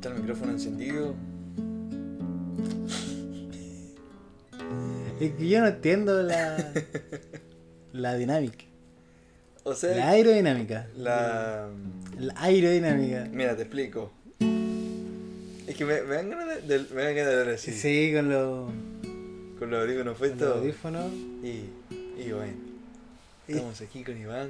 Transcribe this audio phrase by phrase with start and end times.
[0.00, 1.14] Está el micrófono encendido.
[5.20, 6.72] Es que yo no entiendo la.
[7.92, 8.64] la dinámica.
[9.64, 10.86] O sea, La aerodinámica.
[10.96, 11.68] la...
[12.18, 13.28] La aerodinámica.
[13.30, 14.10] Mira, te explico.
[15.66, 17.72] Es que me, me dan ganas de, me dan ganas de hablar así.
[17.72, 18.70] Sí, con los,
[19.58, 20.56] Con los audífonos con los puestos.
[20.56, 21.12] audífonos.
[21.42, 21.64] Y,
[22.18, 22.54] y bueno.
[23.46, 24.48] Estamos aquí con Iván.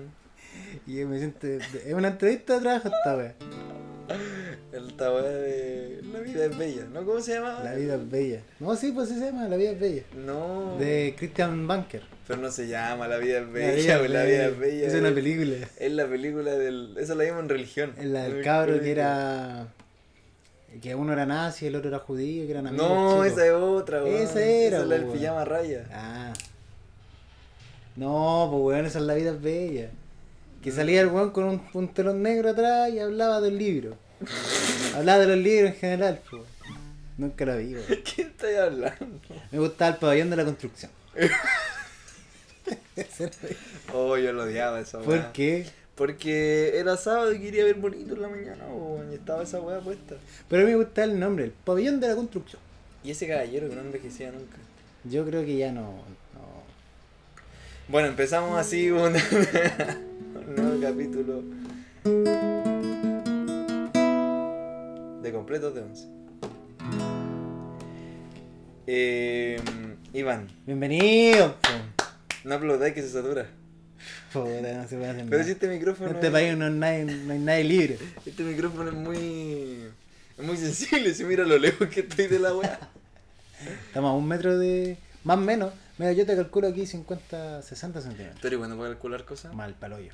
[0.86, 1.48] Y yo me siento.
[1.48, 3.34] Es una entrevista de trabajo esta wea.
[5.06, 7.04] El weá de La vida es bella, ¿no?
[7.04, 7.60] ¿Cómo se llama?
[7.64, 8.40] La vida es bella.
[8.58, 10.02] No, sí, pues sí se llama La vida es bella.
[10.14, 10.76] No.
[10.78, 12.02] De Christian Bunker.
[12.26, 14.86] Pero no se llama La vida es La bella, pues, La vida es bella.
[14.86, 15.56] Es una película.
[15.78, 16.96] Es la película del.
[16.98, 17.94] Esa la vimos en religión.
[17.98, 19.68] Es la del cabro que era.
[20.80, 22.88] Que uno era nazi, el otro era judío, que eran amigos.
[22.88, 23.26] No, chicos.
[23.26, 24.22] esa es otra, weón.
[24.22, 25.84] Esa era, Esa es la del pijama raya.
[25.92, 26.32] Ah.
[27.96, 29.88] No, pues weón, esa es la vida es bella.
[29.88, 30.62] Mm.
[30.62, 33.96] Que salía el weón con un, un telón negro atrás y hablaba del libro.
[34.96, 36.42] hablaba de los libros en general, pues.
[37.16, 37.86] Nunca lo vi, weón.
[38.04, 39.20] ¿Qué estáis hablando?
[39.50, 40.90] Me gustaba el pabellón de la construcción.
[43.92, 45.06] Oh, yo lo odiaba esa weá.
[45.06, 45.66] ¿Por qué?
[45.96, 49.80] Porque era sábado y quería ver bonito en la mañana, weón, y estaba esa weá
[49.80, 50.16] puesta.
[50.48, 52.62] Pero a mí me gustaba el nombre, el pabellón de la construcción.
[53.02, 54.56] Y ese caballero que no envejecía nunca.
[55.04, 55.82] Yo creo que ya no.
[55.82, 56.62] no.
[57.88, 61.42] Bueno, empezamos así un, un nuevo capítulo
[65.22, 66.06] de completos de once.
[68.86, 69.60] Eh,
[70.12, 71.56] Iván, Bienvenido.
[72.44, 73.46] no aplaudáis que se satura.
[74.32, 76.72] Puta, no se puede hacer Pero si este micrófono En este es- país no hay,
[76.72, 77.98] nadie, no hay nadie libre.
[78.24, 79.84] este micrófono es muy
[80.38, 82.78] es muy sensible, si mira lo lejos que estoy de la weá.
[83.88, 84.96] Estamos a un metro de.
[85.22, 85.72] Más o menos.
[85.98, 88.40] Mira, yo te calculo aquí 50, 60 centímetros.
[88.40, 89.54] ¿Tú eres bueno para calcular cosas?
[89.54, 90.12] Mal paloyo.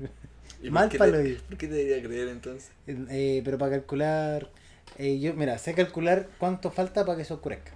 [0.00, 0.29] ¿Y por
[0.68, 1.38] mal te- yo.
[1.48, 2.70] ¿Por qué te debería creer entonces?
[2.86, 4.50] Eh, pero para calcular.
[4.98, 7.72] eh, yo, mira, sé calcular cuánto falta para que se oscurezca.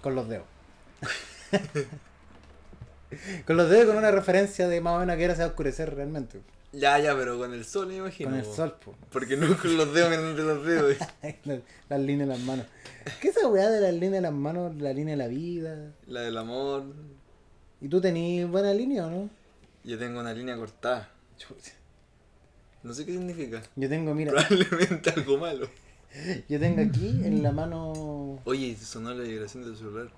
[0.00, 0.46] Con los dedos.
[3.46, 5.46] con los dedos con una referencia de más o menos a qué hora se va
[5.46, 6.40] a oscurecer realmente.
[6.72, 8.30] Ya, ya, pero con el sol me imagino.
[8.30, 8.94] Con el sol, po.
[9.12, 10.96] Porque no con los dedos entre los dedos.
[11.44, 12.66] las, las líneas de las manos.
[13.20, 14.74] ¿Qué es esa weá de las líneas de las manos?
[14.76, 15.92] La línea de la vida.
[16.08, 16.84] La del amor.
[17.80, 19.30] ¿Y tú tenés buena línea o no?
[19.84, 21.10] Yo tengo una línea cortada.
[22.84, 23.62] No sé qué significa.
[23.76, 25.68] Yo tengo, mira, Probablemente algo malo.
[26.48, 28.40] yo tengo aquí en la mano.
[28.44, 30.08] Oye, sonó la vibración del celular.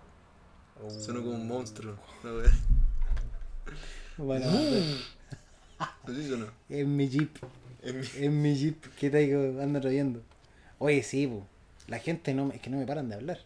[1.01, 1.97] Sonó como un monstruo.
[2.23, 2.43] No,
[4.25, 4.47] Bueno,
[6.07, 6.47] ¿Sí sonó?
[6.69, 7.31] en mi jeep.
[7.83, 10.23] En mi- En mi jeep que te digo, ando trayendo.
[10.79, 11.47] Oye, sí, po.
[11.89, 13.39] la gente no, me- es que no me paran de hablar.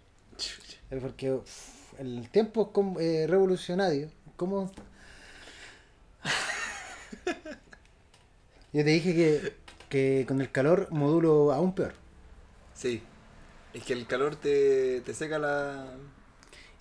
[1.01, 4.09] Porque uf, el tiempo es como, eh, revolucionario.
[4.37, 4.73] ¿Cómo?
[8.73, 9.57] Yo te dije que,
[9.89, 11.95] que con el calor modulo aún peor.
[12.75, 13.03] Sí.
[13.73, 15.87] Es que el calor te, te seca la,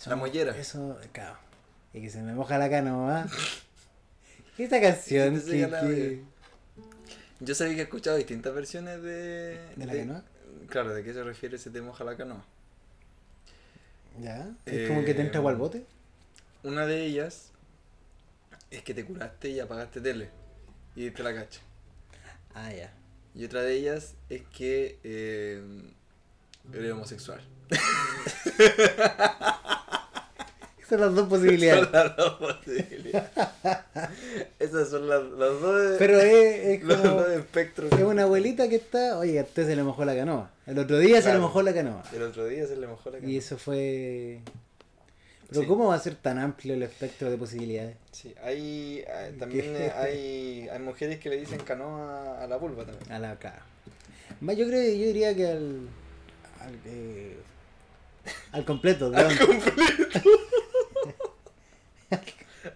[0.06, 0.58] la mollera.
[0.58, 1.38] Eso, claro.
[1.94, 3.26] Y que se me moja la canoa.
[4.58, 6.24] Esta canción te que,
[7.40, 9.60] Yo sabía que he escuchado distintas versiones de...
[9.76, 10.24] ¿De la canoa?
[10.70, 12.44] Claro, ¿de qué se refiere se te moja la canoa?
[14.22, 14.50] ¿Ya?
[14.66, 15.86] ¿Es como que te entra Eh, agua al bote?
[16.64, 17.52] Una de ellas
[18.72, 20.30] es que te curaste y apagaste tele
[20.96, 21.62] y diste la cacha.
[22.54, 22.94] Ah, ya.
[23.36, 25.62] Y otra de ellas es que eh,
[26.74, 27.42] eres homosexual.
[30.80, 31.84] Esas son las dos posibilidades.
[31.84, 33.30] Son las dos posibilidades.
[34.58, 37.14] Esas son las, las dos, Pero es, es los como.
[37.22, 37.92] dos espectros.
[37.92, 39.20] Es una abuelita que está.
[39.20, 40.50] Oye, a usted se le mojó la canoa.
[40.66, 41.42] El otro día se le Claro.
[41.42, 42.04] mojó la canoa.
[42.14, 43.38] El otro día se le mojó la Y canoa.
[43.38, 44.42] eso fue.
[45.50, 45.68] Pero Sí.
[45.68, 47.96] ¿cómo va a ser tan amplio el espectro de posibilidades?
[48.12, 49.92] Sí, hay, hay- también ¿Qué?
[49.92, 53.12] hay, hay mujeres que le dicen canoa a la vulva también.
[53.12, 53.64] A la cara.
[54.42, 55.88] Más yo creo yo diría que al.
[56.62, 57.38] al, eh,
[58.52, 60.20] al completo, Al completo.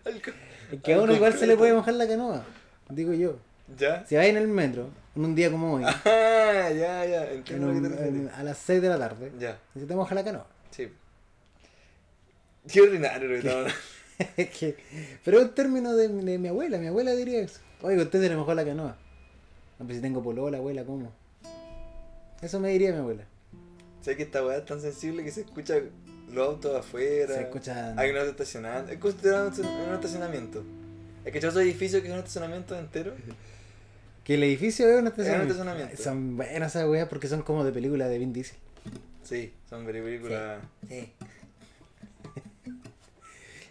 [0.06, 0.32] Al co-
[0.72, 2.46] Es que a uno igual se le puede mojar la canoa,
[2.90, 3.38] digo yo.
[3.78, 4.06] ¿Ya?
[4.06, 7.86] Si vais en el metro, en un día como hoy, Ah, ya, ya, entiendo un-
[7.86, 10.48] en- a las 6 de la tarde, Ya, y se te moja la canoa.
[10.72, 10.92] sí.
[12.72, 13.36] Qué ordinario.
[14.38, 14.78] Es que-
[15.24, 17.60] pero es un término de, de mi abuela, mi abuela diría eso.
[17.82, 18.96] Oiga, usted se le mojó la canoa.
[19.80, 21.12] No, pues si tengo polola, abuela, ¿cómo?
[22.42, 23.26] Eso me diría mi abuela.
[24.02, 25.76] Sé que esta weá es tan sensible que se escucha
[26.32, 27.34] los autos afuera.
[27.36, 28.92] Se escuchan- Hay unos estacionando.
[28.92, 30.64] Es considerado un un estacionamiento.
[31.26, 33.16] Es que esos edificios que son estacionamientos enteros.
[34.24, 35.52] Que el edificio es un estacionamiento.
[35.54, 36.02] estacionamiento.
[36.02, 38.56] Son buenas esas weas porque son como de película de Vin Diesel.
[39.22, 40.62] Sí, son películas.
[40.88, 41.12] Sí.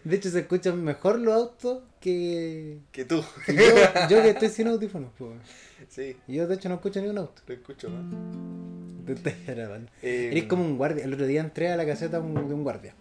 [0.04, 3.22] De hecho, se escuchan mejor los autos que, Que tú.
[3.46, 3.62] que yo,
[4.10, 5.12] yo que estoy sin audífonos.
[5.16, 5.32] po.
[5.88, 7.40] Sí, yo, de hecho, no escucho ni un auto.
[7.46, 8.02] lo escucho más.
[9.06, 9.90] Tú estás grabando.
[10.02, 11.04] Eh, Eres como un guardia.
[11.04, 12.94] El otro día entré a la caseta de un guardia.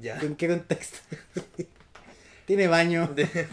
[0.00, 0.18] Ya.
[0.20, 0.98] ¿En qué contexto?
[2.46, 3.06] Tiene baño.
[3.14, 3.26] De-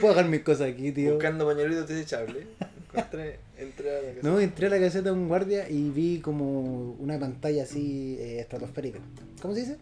[0.00, 1.14] Puedo dejar mis cosas aquí, tío.
[1.14, 2.46] buscando pañuelitos desechables.
[2.92, 4.28] Encontré, entré a la casa.
[4.28, 8.40] No, entré a la caseta de un guardia y vi como una pantalla así eh,
[8.40, 8.98] estratosférica.
[9.42, 9.76] ¿Cómo se dice?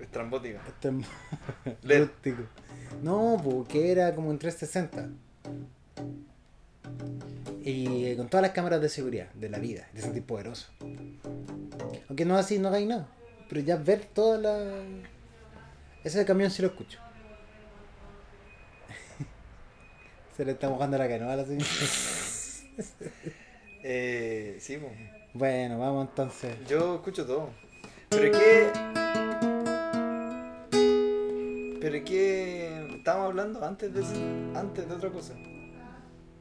[0.00, 0.60] Estrambótica.
[1.82, 2.42] Rústico.
[3.02, 5.08] No, porque era como en 360.
[7.62, 10.68] Y eh, con todas las cámaras de seguridad de la vida, de sentir poderoso.
[12.08, 13.08] Aunque no así, no hagáis nada.
[13.48, 14.82] Pero ya ver toda la.
[16.04, 17.00] Ese camión sí lo escucho.
[20.36, 21.66] Se le está mojando la canoa a la señora.
[23.88, 24.92] Eh, sí, pues.
[25.32, 26.56] Bueno, vamos entonces.
[26.68, 27.50] Yo escucho todo.
[28.08, 28.70] Pero es que.
[31.80, 32.96] Pero es que.
[32.96, 34.02] Estábamos hablando antes de,
[34.58, 35.34] antes de otra cosa.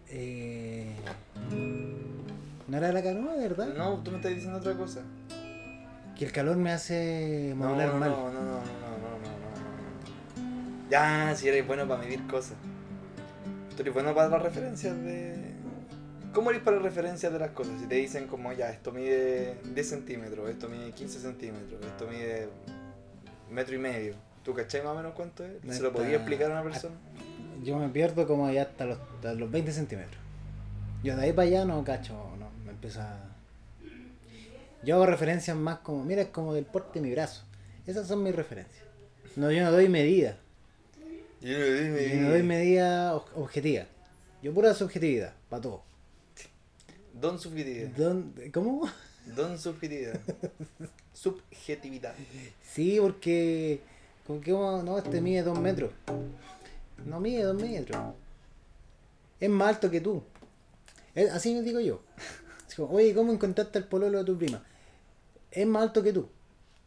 [0.08, 0.96] Eh...
[2.68, 3.68] ¿No era la canoa, verdad?
[3.78, 5.02] No, tú me estás diciendo otra cosa.
[6.18, 8.10] Que el calor me hace No, modular no, mal.
[8.10, 9.30] no, no, no, no, no, no, no,
[10.42, 10.90] no.
[10.90, 12.56] Ya, si eres bueno para medir cosas.
[13.76, 15.36] Tú eres bueno para las referencias de.
[16.34, 17.80] ¿Cómo eres para las referencias de las cosas?
[17.80, 22.50] Si te dicen como ya, esto mide 10 centímetros, esto mide 15 centímetros, esto mide
[23.50, 24.16] metro y medio.
[24.44, 25.54] ¿Tú cachai más o menos cuánto es?
[25.76, 26.96] ¿Se lo podía explicar a una persona?
[27.64, 30.22] Yo me pierdo como ya hasta los, hasta los 20 centímetros.
[31.04, 33.18] Yo de ahí para allá no cacho, no, me empieza...
[34.84, 37.44] Yo hago referencias más como, mira, es como del porte de mi brazo.
[37.88, 38.84] Esas son mis referencias.
[39.36, 40.38] No, yo no doy medida.
[41.46, 42.10] Yo no dime.
[42.10, 43.86] Yo no doy medida ob- objetiva.
[44.42, 45.84] Yo pura subjetividad, para todo.
[47.14, 47.90] Don subjetividad.
[47.92, 48.90] ¿Dónde- ¿Cómo?
[49.36, 50.20] Don subjetividad.
[51.14, 52.14] Subjetividad.
[52.62, 53.80] Sí, porque...
[54.44, 55.92] Que uno, no, este mide dos metros.
[57.06, 58.14] No mide dos metros.
[59.40, 60.24] Es más alto que tú.
[61.14, 62.02] Es- así me digo yo.
[62.76, 64.64] Como, Oye, ¿cómo encontraste el pololo de tu prima?
[65.52, 66.28] Es más alto que tú.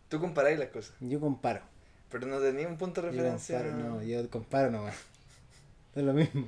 [0.08, 1.62] Tú comparáis las cosas, Yo comparo.
[2.10, 3.62] Pero no tenías un punto de Yo referencia.
[3.62, 4.94] comparo, no, yo comparo nomás.
[5.94, 6.46] Es lo mismo.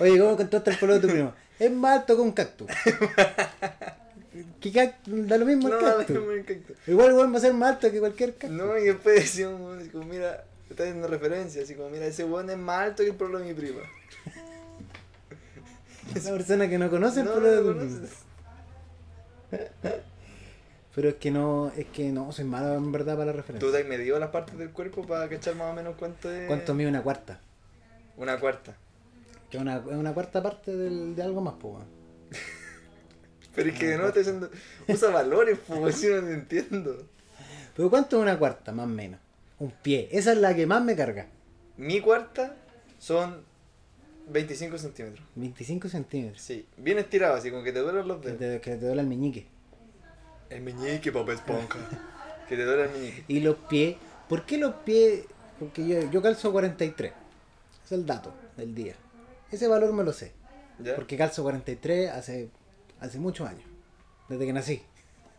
[0.00, 1.34] Oye, ¿cómo encontraste el pololo de tu prima?
[1.58, 2.68] Es más alto que un cactus.
[4.60, 5.28] ¿Qué cactus?
[5.28, 6.26] Da lo mismo el cactus.
[6.26, 6.72] me encanta.
[6.86, 8.50] Igual igual va a ser más alto que cualquier cactus.
[8.50, 12.50] No, y después decíamos, así como, mira, está haciendo referencia, así como, mira, ese weón
[12.50, 13.80] es más alto que el pueblo de mi prima.
[16.14, 18.08] Esa persona que no conoce el No, de tu prima.
[20.96, 23.70] Pero es que no, es que no, soy malo en verdad para la ¿Tú referencia.
[23.70, 26.46] te has medido las partes del cuerpo para cachar más o menos cuánto es?
[26.48, 27.38] ¿Cuánto mide una cuarta?
[28.16, 28.74] Una cuarta.
[29.50, 31.84] Que es una, una cuarta parte del, de algo más, pues.
[33.54, 34.50] Pero es que de nuevo está diciendo,
[34.88, 37.06] usa valores, pues, si no entiendo.
[37.76, 39.20] Pero ¿cuánto es una cuarta, más o menos?
[39.58, 40.08] Un pie.
[40.10, 41.26] Esa es la que más me carga.
[41.76, 42.56] Mi cuarta
[42.98, 43.42] son
[44.30, 45.26] 25 centímetros.
[45.34, 46.40] 25 centímetros.
[46.40, 48.38] Sí, bien estirado, así como que te duelen los Que dedos.
[48.38, 49.46] te, que te duele el meñique.
[50.50, 51.78] El meñique, papá esponja.
[52.48, 53.24] que te duele el meñique.
[53.28, 53.96] Y los pies.
[54.28, 55.24] ¿Por qué los pies?
[55.58, 57.12] Porque yo, yo calzo 43.
[57.84, 58.94] Es el dato del día.
[59.50, 60.32] Ese valor me lo sé.
[60.78, 60.94] ¿Ya?
[60.94, 62.50] Porque calzo 43 hace,
[63.00, 63.64] hace muchos años.
[64.28, 64.82] Desde que nací.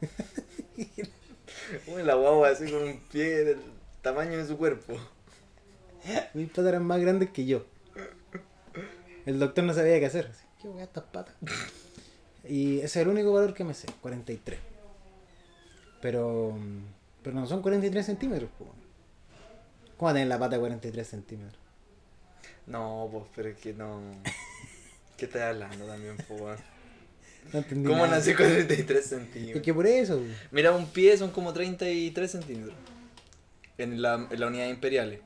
[1.88, 3.60] Uy, la guagua así con un pie del
[4.02, 4.96] tamaño de su cuerpo.
[6.34, 7.66] Mis patas eran más grandes que yo.
[9.26, 10.28] El doctor no sabía qué hacer.
[10.28, 11.36] Así, ¿Qué voy a estas patas?
[12.48, 14.58] Y ese es el único valor que me sé, 43.
[16.02, 16.58] Pero,
[17.24, 18.50] pero no son 43 centímetros.
[18.58, 18.66] po.
[19.98, 21.60] ¿Cómo va a tener la pata de 43 centímetros?
[22.68, 24.00] No, pues, pero es que no.
[25.18, 26.60] ¿Qué estás hablando también, pues?
[27.54, 28.18] No entendí ¿Cómo nada.
[28.18, 29.64] nací con 33 Es centímetros?
[29.64, 30.22] que por eso.
[30.52, 32.76] Mira, un pie son como 33 centímetros.
[33.78, 35.22] En la, en la unidad imperiales.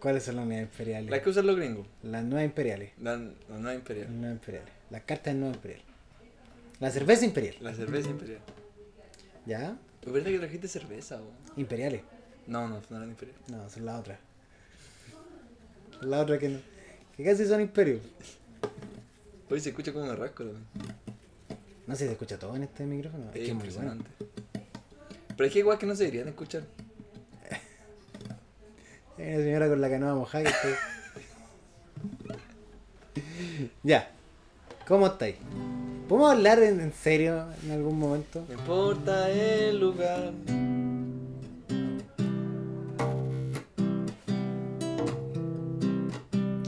[0.00, 1.08] ¿Cuáles son las unidades imperiales?
[1.08, 1.86] Las que usan los gringos.
[2.02, 2.90] Las nuevas imperiales.
[3.00, 3.18] La, la
[3.50, 4.20] unidad Las imperial.
[4.20, 4.72] nuevas imperiales.
[4.90, 5.86] Las cartas nuevas imperiales.
[6.80, 7.54] La cerveza imperial.
[7.60, 8.40] La cerveza imperial.
[9.46, 9.76] ¿Ya?
[10.04, 11.32] ¿Es verdad que trajiste cerveza, o?
[11.60, 12.02] Imperiales.
[12.46, 13.36] No, no, no eran imperial.
[13.48, 14.18] No, son las otras.
[16.00, 16.58] La otra que no.
[17.16, 18.00] Que casi son imperios.
[19.48, 20.66] Hoy se escucha como me rasco también.
[21.86, 23.30] No sé si se escucha todo en este micrófono.
[23.30, 23.92] Es Es que es muy bueno.
[23.92, 24.10] impresionante.
[25.36, 26.62] Pero es que igual que no se deberían escuchar.
[29.18, 30.50] Hay una señora con la canoa mojada que
[33.82, 34.10] Ya.
[34.88, 35.36] ¿Cómo estáis?
[36.08, 38.44] ¿Podemos hablar en, en serio en algún momento?
[38.48, 40.32] No importa el lugar.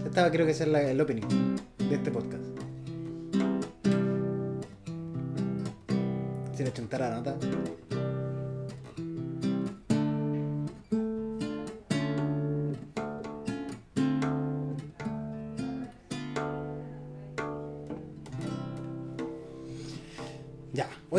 [0.07, 1.23] Esta creo que es la- el opening
[1.89, 2.43] de este podcast.
[6.55, 7.37] Si le chuntara la nota.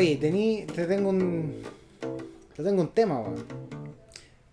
[0.05, 1.63] Oye, tení, te tengo un.
[2.55, 3.43] Te tengo un tema, weón.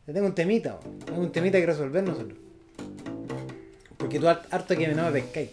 [0.07, 0.99] Te tengo un temita, weón.
[1.01, 2.39] Tengo un temita que resolver nosotros.
[3.99, 5.51] Porque tú har- harto que no me pescáis.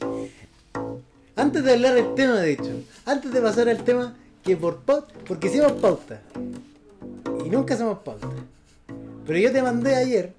[1.35, 5.11] Antes de hablar del tema, de hecho, antes de pasar al tema, que por paut,
[5.27, 6.21] porque hicimos pauta.
[7.45, 8.29] Y nunca hacemos pauta.
[9.27, 10.31] Pero yo te mandé ayer,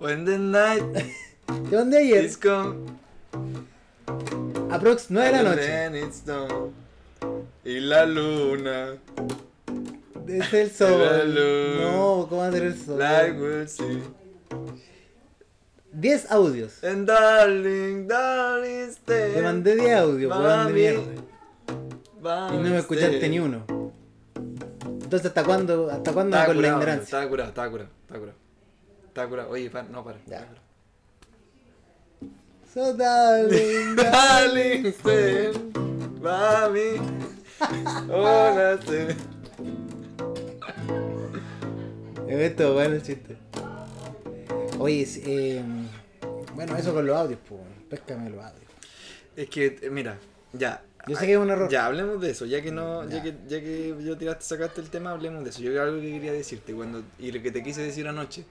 [0.00, 0.84] When the night
[1.70, 2.74] te mandé ayer, is come.
[4.70, 5.62] aprox 9 de la noche.
[7.64, 8.94] Y la luna.
[10.26, 11.34] Es el La sol.
[11.34, 11.80] luz.
[11.82, 12.98] No, ¿cómo va a ser el sol?
[12.98, 14.02] Like we'll see.
[15.92, 16.82] 10 audios.
[16.82, 19.34] And darling, darling, stay.
[19.34, 21.02] Te mandé 10 audios, weón de mierda.
[22.22, 23.30] Mami, Y no me escuchaste stay.
[23.30, 23.64] ni uno.
[24.84, 27.04] Entonces, ¿hasta cuándo, hasta cuándo Estaba con la ignorancia?
[27.04, 28.38] estaba curado, estaba curado, estaba curado.
[29.08, 29.50] Estaba curado.
[29.50, 30.18] Oye, para, no, para.
[30.26, 30.38] Ya.
[30.46, 30.62] para.
[32.72, 35.50] So darling, Darling, stay.
[36.22, 37.31] Mami.
[38.10, 39.16] Hola, stay.
[42.28, 43.36] Esto, bueno el chiste.
[44.78, 45.62] Oye, eh,
[46.54, 48.64] bueno, eso con los audios, pues, péscame los audios.
[49.36, 50.18] Es que, eh, mira,
[50.52, 50.82] ya.
[51.06, 51.68] Yo sé que es un error.
[51.68, 53.22] Ya, hablemos de eso, ya que no, ya, Ya.
[53.22, 55.60] que, ya que yo tiraste, sacaste el tema, hablemos de eso.
[55.60, 58.44] Yo algo que quería decirte cuando, y lo que te quise decir anoche.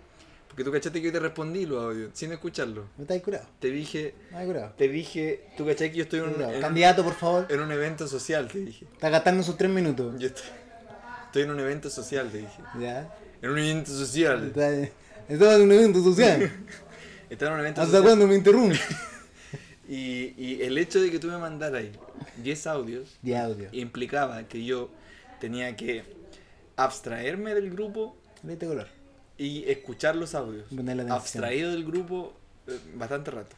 [0.51, 2.85] Porque tú cachaste que yo te respondí los audios, sin escucharlo.
[2.97, 3.45] ¿No estáis curado?
[3.59, 4.73] Te dije, ¿No estáis curado?
[4.77, 7.47] te dije, tú cachaste que yo estoy en un, en Candidato, por favor.
[7.49, 8.85] en un evento social, te dije.
[8.91, 10.19] Está gastando sus 3 minutos.
[10.19, 10.43] Yo estoy,
[11.27, 12.61] estoy en un evento social, te dije.
[12.79, 13.15] Ya.
[13.41, 14.47] En un evento social.
[14.47, 14.73] Está,
[15.29, 16.51] estaba en un evento social.
[17.29, 18.03] Estaba en un evento ¿Hasta social.
[18.03, 18.77] cuándo me interrumpe?
[19.89, 21.91] Y, y el hecho de que tú me mandaras ahí
[22.43, 23.67] 10 audios De audio.
[23.73, 24.89] implicaba que yo
[25.41, 26.03] tenía que
[26.77, 28.87] abstraerme del grupo Vete color.
[29.43, 30.65] Y escuchar los audios.
[31.09, 32.33] Abstraído del grupo
[32.67, 33.55] eh, bastante rato.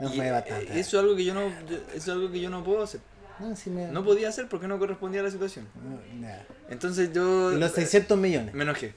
[0.00, 0.78] No Y, fue eh, bastante.
[0.78, 3.00] Eso es algo que yo no yo- eso es algo que yo no puedo hacer.
[3.38, 3.86] No, sí me...
[3.88, 5.66] No podía hacer porque no correspondía a la situación.
[5.74, 6.44] No, nada.
[6.70, 8.54] Entonces yo los eh, 600 millones.
[8.54, 8.94] me enojé.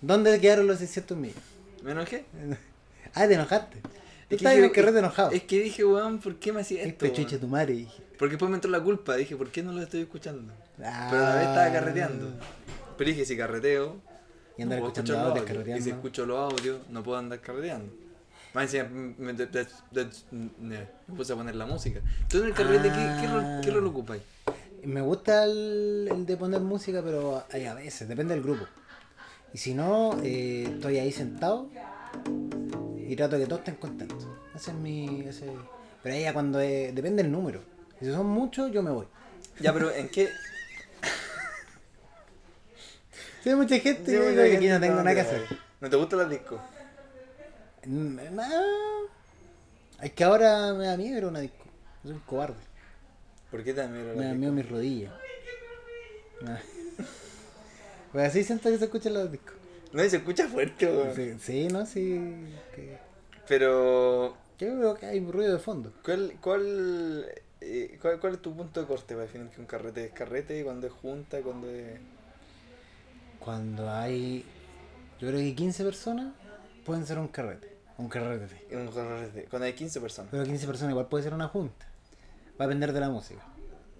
[0.00, 1.42] ¿Dónde quedaron los 600 millones?
[1.82, 2.24] Me enojé.
[3.16, 3.78] Ah, te enojaste.
[3.80, 5.30] Tú Es que en dije- el enojado.
[5.30, 7.04] Es que dije, weón, ¿por qué me hacía esto?
[7.06, 7.40] weón?
[7.40, 8.02] tu madre, dije.
[8.18, 9.14] Porque después me entró la culpa.
[9.14, 10.52] Dije, ¿por qué no lo estoy escuchando?
[10.82, 11.06] Ah.
[11.12, 12.32] Pero a la vez estaba carreteando.
[12.98, 13.98] Pero dije, si carreteo,
[14.56, 15.78] Y andar no escuchando audios, audios.
[15.78, 17.92] Y si escucho los audios, no puedo andar carreteando.
[18.52, 19.46] Más encima, me, me- de-
[19.90, 20.08] de-
[20.60, 22.00] me puse a poner la música.
[22.22, 24.22] Entonces en el carrete, ¿qué, qué, rol, ¿qué rol ocupáis?
[24.84, 28.64] Me gusta el, el de poner música, pero hay a veces, depende del grupo.
[29.52, 31.68] Y si no, eh, estoy ahí sentado
[32.96, 34.26] y trato que todos estén contentos.
[34.54, 35.20] Ese es mi.
[35.26, 35.50] Ese...
[36.02, 37.60] Pero ahí ya cuando es- depende del número.
[37.98, 39.06] Si son muchos, yo me voy.
[39.60, 40.28] Ya, pero ¿en qué?
[43.44, 45.28] Si hay mucha gente, Sí, yo que aquí no tengo no, nada que no.
[45.28, 45.58] hacer.
[45.82, 46.58] ¿No te gustan las discos?
[47.84, 48.42] Mm, no.
[50.00, 51.66] Es que ahora me da miedo ir a una disco.
[52.02, 52.54] Soy un cobarde.
[53.50, 55.12] ¿Por qué te da miedo Me da miedo mis rodillas.
[56.46, 56.58] Ah.
[58.12, 59.52] Pues así siento que se escuchan los discos.
[59.92, 61.14] No, y se escucha fuerte, weón.
[61.14, 62.46] Sí, sí, no, sí.
[62.74, 62.96] que-
[63.46, 65.92] Pero, Yo creo que hay ruido de fondo.
[66.02, 67.26] ¿cuál, cuál,
[67.60, 70.64] eh, cuál, cuál es tu punto de corte para definir que un carrete es carrete?
[70.64, 71.42] Cuando es junta?
[71.42, 72.00] Cuando es...?
[73.44, 74.44] Cuando hay.
[75.20, 76.32] Yo creo que 15 personas
[76.86, 77.76] pueden ser un carrete.
[77.98, 78.74] Un carrete.
[78.74, 79.44] Un carrete.
[79.50, 80.30] Cuando hay 15 personas.
[80.30, 81.86] Pero 15 personas igual puede ser una junta.
[82.58, 83.42] Va a depender de la música.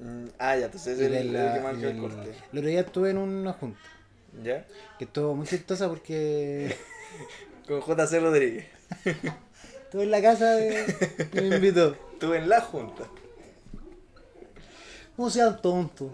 [0.00, 2.34] Mm, ah, ya, entonces es el, el que marca el corte.
[2.52, 3.78] El otro día estuve en una junta.
[4.42, 4.66] ¿Ya?
[4.98, 6.74] Que estuvo muy chistosa porque.
[7.68, 8.66] Con JC Rodríguez.
[9.84, 11.28] Estuve en la casa de.
[11.30, 11.96] que me invitó.
[12.14, 13.04] Estuve en la junta.
[15.16, 16.10] No sean tontos.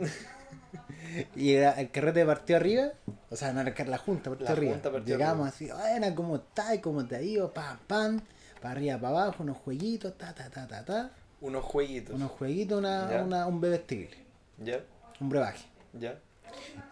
[1.36, 2.90] Y era- el carrete partió arriba,
[3.30, 4.72] o sea, no la junta, partió La arriba.
[4.72, 6.78] junta partió Llegamos así, bueno, ¿cómo estás?
[6.78, 7.52] ¿Cómo te ha ido?
[7.52, 8.20] Pam, pam,
[8.60, 11.10] para arriba, para abajo, unos jueguitos, ta, ta, ta, ta, ta.
[11.40, 12.14] Unos jueguitos.
[12.14, 14.16] Unos jueguitos, una, una, un bebestible,
[14.58, 14.80] ¿Ya?
[15.20, 15.64] un brebaje.
[15.94, 16.18] ¿Ya?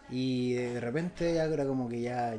[0.09, 2.35] Y de repente ya era como que ya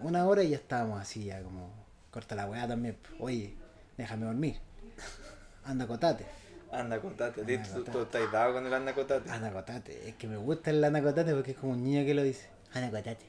[0.00, 1.70] una hora y ya estábamos así, ya como,
[2.10, 2.96] corta la weá también.
[3.18, 3.54] Oye,
[3.96, 4.56] déjame dormir.
[5.64, 6.24] Anda, cotate.
[6.72, 7.40] Anda, contate.
[7.42, 9.30] Anda, Tú, tú estás dado con el anda, contate.
[9.30, 12.48] Anacotate, es que me gusta el anacotate porque es como un niño que lo dice.
[12.72, 13.26] Anacotate.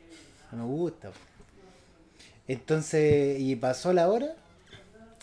[0.53, 1.11] Me gusta.
[2.47, 4.35] Entonces, y pasó la hora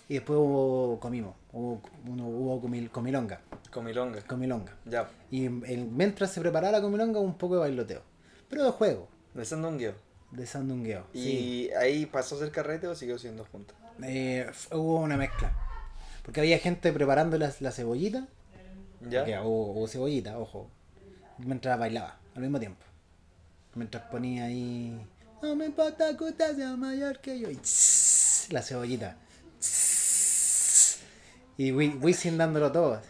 [0.09, 1.35] y después hubo, comimos.
[1.53, 3.41] Hubo, uno, hubo comil- comilonga.
[3.73, 4.21] Comilonga.
[4.23, 4.73] Comilonga.
[4.85, 5.09] Ya.
[5.31, 8.03] Y el- mientras se preparaba la comilonga hubo un poco de bailoteo.
[8.49, 9.95] Pero de juego, De sandungueo.
[10.33, 11.07] de sandungueo.
[11.13, 11.71] ¿Y Sí.
[11.79, 13.75] ahí pasó a ser carrete o siguió siendo junta?
[14.03, 15.53] Eh, hubo una mezcla.
[16.23, 18.27] Porque había gente preparando la, la cebollita.
[19.09, 19.21] ¿Ya?
[19.21, 20.69] Porque hubo, hubo cebollita, ojo.
[21.39, 22.85] Mientras bailaba, al mismo tiempo.
[23.75, 25.01] Mientras ponía ahí.
[25.43, 27.51] No me importa que usted sea mayor que yo.
[27.51, 29.17] Y tss, la cebollita.
[29.59, 30.99] Tss.
[31.57, 33.01] Y Wi- Wisin dándolo todo.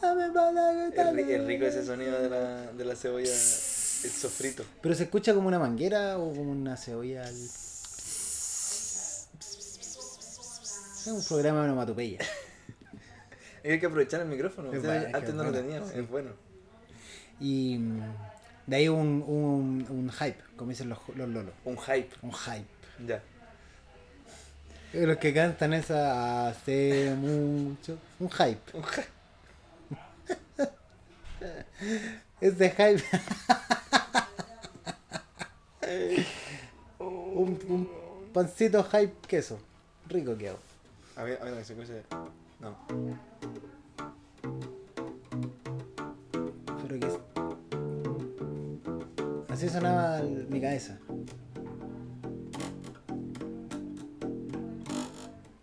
[0.00, 4.64] pa' la Es, ri- es rico ese sonido de la, de la cebolla, el sofrito.
[4.82, 7.22] Pero se escucha como una manguera o como una cebolla.
[7.26, 7.34] al-
[10.96, 12.18] Es un programa de onomatopeya.
[13.66, 14.70] Y hay que aprovechar el micrófono.
[14.70, 15.98] O sea, antes es no lo teníamos, sí.
[15.98, 16.30] es bueno.
[17.40, 18.00] Y mm,
[18.68, 21.52] de ahí un, un, un hype, como dicen los, los lolos.
[21.64, 22.10] Un hype.
[22.22, 22.68] Un hype.
[23.04, 23.20] Ya.
[24.92, 27.98] Los que cantan esa hace mucho.
[28.20, 28.60] Un hype.
[28.72, 29.08] Un hype.
[32.40, 33.04] Ese hype.
[37.00, 39.58] un, un pancito hype queso.
[40.08, 40.58] Rico que hago.
[41.16, 41.94] A ver, a ver, se escucha.
[42.60, 42.76] No.
[46.82, 47.06] Pero que
[49.52, 50.98] Así sonaba mi cabeza.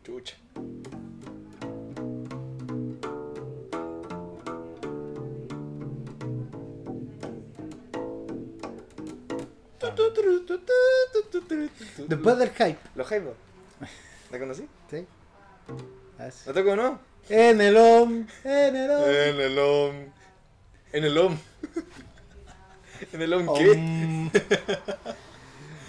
[0.04, 0.36] Chucha.
[12.08, 12.78] Después del hype.
[12.96, 13.34] Los hype.
[14.32, 14.68] ¿La conocí?
[14.90, 15.06] ¿Sí?
[16.18, 16.44] Así.
[16.48, 17.00] ¿La toco o no?
[17.30, 19.04] En el om, en el om.
[19.06, 19.96] En el OM.
[20.92, 21.38] En el OM.
[23.14, 24.32] ¿En el OM qué?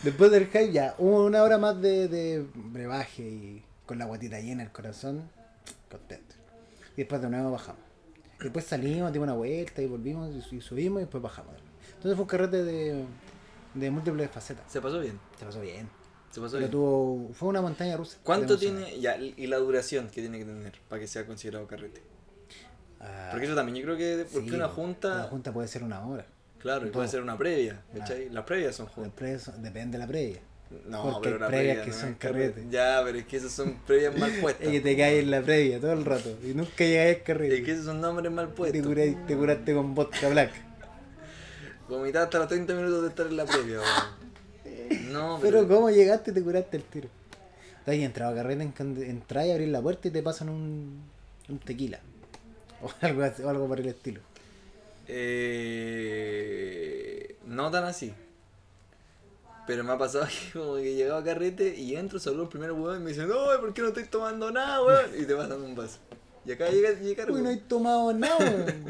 [0.02, 4.38] Después del hype ya, hubo una hora más de, de brebaje y con la guatita
[4.40, 5.28] llena el corazón,
[5.90, 6.35] contento.
[6.93, 7.83] Y después de nuevo bajamos.
[8.38, 11.54] Después salimos, dimos una vuelta y volvimos y, y subimos y después bajamos.
[11.88, 13.04] Entonces fue un carrete de,
[13.75, 14.71] de múltiples facetas.
[14.71, 15.19] Se pasó bien.
[15.38, 15.88] Se pasó bien.
[16.35, 18.19] Se pasó Pero tuvo, fue una montaña rusa.
[18.25, 22.03] ¿Cuánto tiene ya y la duración que tiene que tener para que sea considerado carrete?
[22.99, 25.85] Ah, Porque eso también yo creo que porque sí, una junta, Una junta puede ser
[25.85, 26.26] una hora.
[26.59, 28.09] claro, y puede ser una previa, Ah.
[28.33, 29.12] Las previas son Las juntas.
[29.14, 30.41] previas son- depende de la previa.
[30.88, 32.50] No, porque pero hay previas previa que no son es carrete.
[32.55, 32.69] carrete.
[32.76, 34.67] Ya, pero es que esas son previas mal puestas.
[34.67, 37.59] Es que te caes en la previa todo el rato y nunca llegáis al carrete.
[37.59, 38.83] Es que esos son nombres mal te, puestos.
[38.85, 40.50] curáis- te curaste con vodka black.
[41.88, 43.79] Vomitaste hasta los 30 minutos de estar en la previa.
[45.11, 47.09] No, Pero pero, ¿cómo llegaste y te curaste el tiro?
[47.87, 51.03] Has entrado a carrete, entras y abrís la puerta y te pasan un,
[51.49, 52.01] un tequila.
[52.83, 54.20] O algo, así- o algo por el estilo.
[56.07, 58.12] Eh, no tan así.
[59.66, 62.73] Pero me ha pasado que como que llegaba a carrete y entro, saludo al primer
[62.73, 65.11] weón y me dicen, no, ¿por qué no estoy tomando nada, weón?
[65.18, 65.99] Y te pasan un vaso.
[66.47, 68.37] Y acá llega, llega Uy, no he tomado nada.
[68.38, 68.85] weón.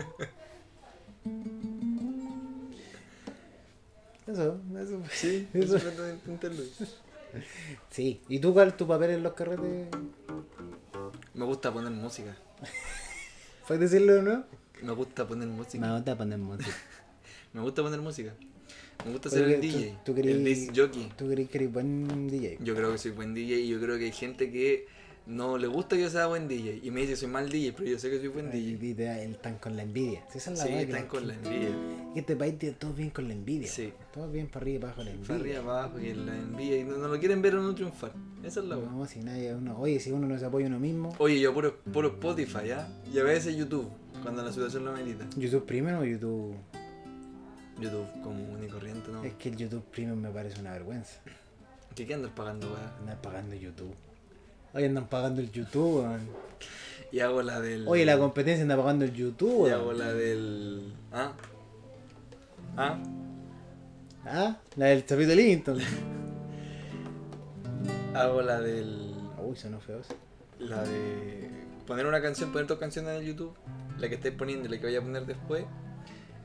[4.27, 5.03] Eso, eso.
[5.13, 5.77] Sí, Eso.
[5.77, 5.85] eso.
[7.91, 8.21] Sí.
[8.29, 9.89] ¿Y tú cuál es tu papel en los carretes?
[11.35, 12.37] Me gusta poner música.
[13.67, 14.45] ¿Puedes decirlo o no?
[14.83, 15.87] Me gusta poner música.
[15.87, 16.71] Me gusta poner música.
[17.53, 18.35] Me gusta poner música.
[19.05, 19.61] Me gusta ser el
[20.05, 20.31] tú- DJ.
[20.31, 21.13] el disc jockey.
[21.17, 22.59] ¿Tú crees que eres buen DJ?
[22.61, 24.87] Yo creo que soy buen DJ y yo creo que hay gente que
[25.27, 26.81] no le gusta que yo sea buen DJ.
[26.83, 28.87] Y me dice soy mal DJ, pero yo sé que soy buen Ay, DJ.
[28.91, 30.23] y te- están con la envidia.
[30.35, 31.69] Esa es la Sí, están con la envidia.
[32.13, 33.69] Que este país tiene todos bien con la envidia.
[33.69, 33.93] Sí.
[34.13, 35.29] Todos bien para arriba y para abajo la envidia.
[35.29, 36.79] Para arriba, para abajo, que la envidia.
[36.79, 38.13] Y no, no lo quieren ver a uno triunfar.
[38.43, 38.77] Esa es la.
[38.77, 41.55] No, si nadie, uno, oye, si uno no se apoya a uno mismo, Oye, yo
[41.55, 42.89] puro, puro Spotify, ¿ya?
[43.13, 43.89] Y a veces YouTube,
[44.23, 45.27] cuando la situación lo amerita.
[45.37, 46.55] YouTube Premium o YouTube.
[47.81, 49.25] YouTube común y corriente, ¿no?
[49.25, 51.21] Es que el YouTube Premium me parece una vergüenza.
[51.95, 52.97] ¿Qué, qué andas pagando, weá?
[53.01, 53.95] Andar pagando YouTube.
[54.75, 56.29] Hoy andan pagando el YouTube, weón.
[57.13, 57.87] Y hago la del.
[57.87, 60.93] Oye, la competencia anda pagando el YouTube, Y hago la del.
[61.13, 61.33] ¿Ah?
[62.77, 62.99] ¿Ah?
[64.27, 65.79] Ah, la del Chapito Linton.
[68.15, 69.13] Hago la del.
[69.43, 70.01] Uy, sonó feo.
[70.59, 71.51] La de.
[71.87, 73.53] Poner una canción, poner dos canciones en YouTube.
[73.99, 75.65] La que estáis poniendo y la que vaya a poner después.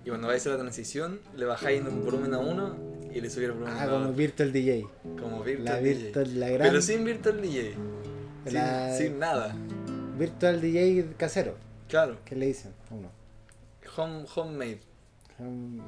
[0.06, 2.76] Y cuando vais a hacer la transición, le bajáis un volumen a uno
[3.13, 4.13] y le subís el volumen Ah, a como otro.
[4.13, 4.88] Virtual DJ.
[5.20, 6.04] Como Virtual La DJ.
[6.04, 6.68] Virtual, la gran.
[6.68, 7.74] Pero sin Virtual DJ.
[8.45, 9.56] Sin, La- sin nada.
[10.17, 11.56] Virtual DJ casero.
[11.88, 12.17] Claro.
[12.25, 12.73] ¿Qué le dicen?
[12.91, 13.10] Uno.
[13.97, 14.80] Home, homemade.
[15.39, 15.80] Um,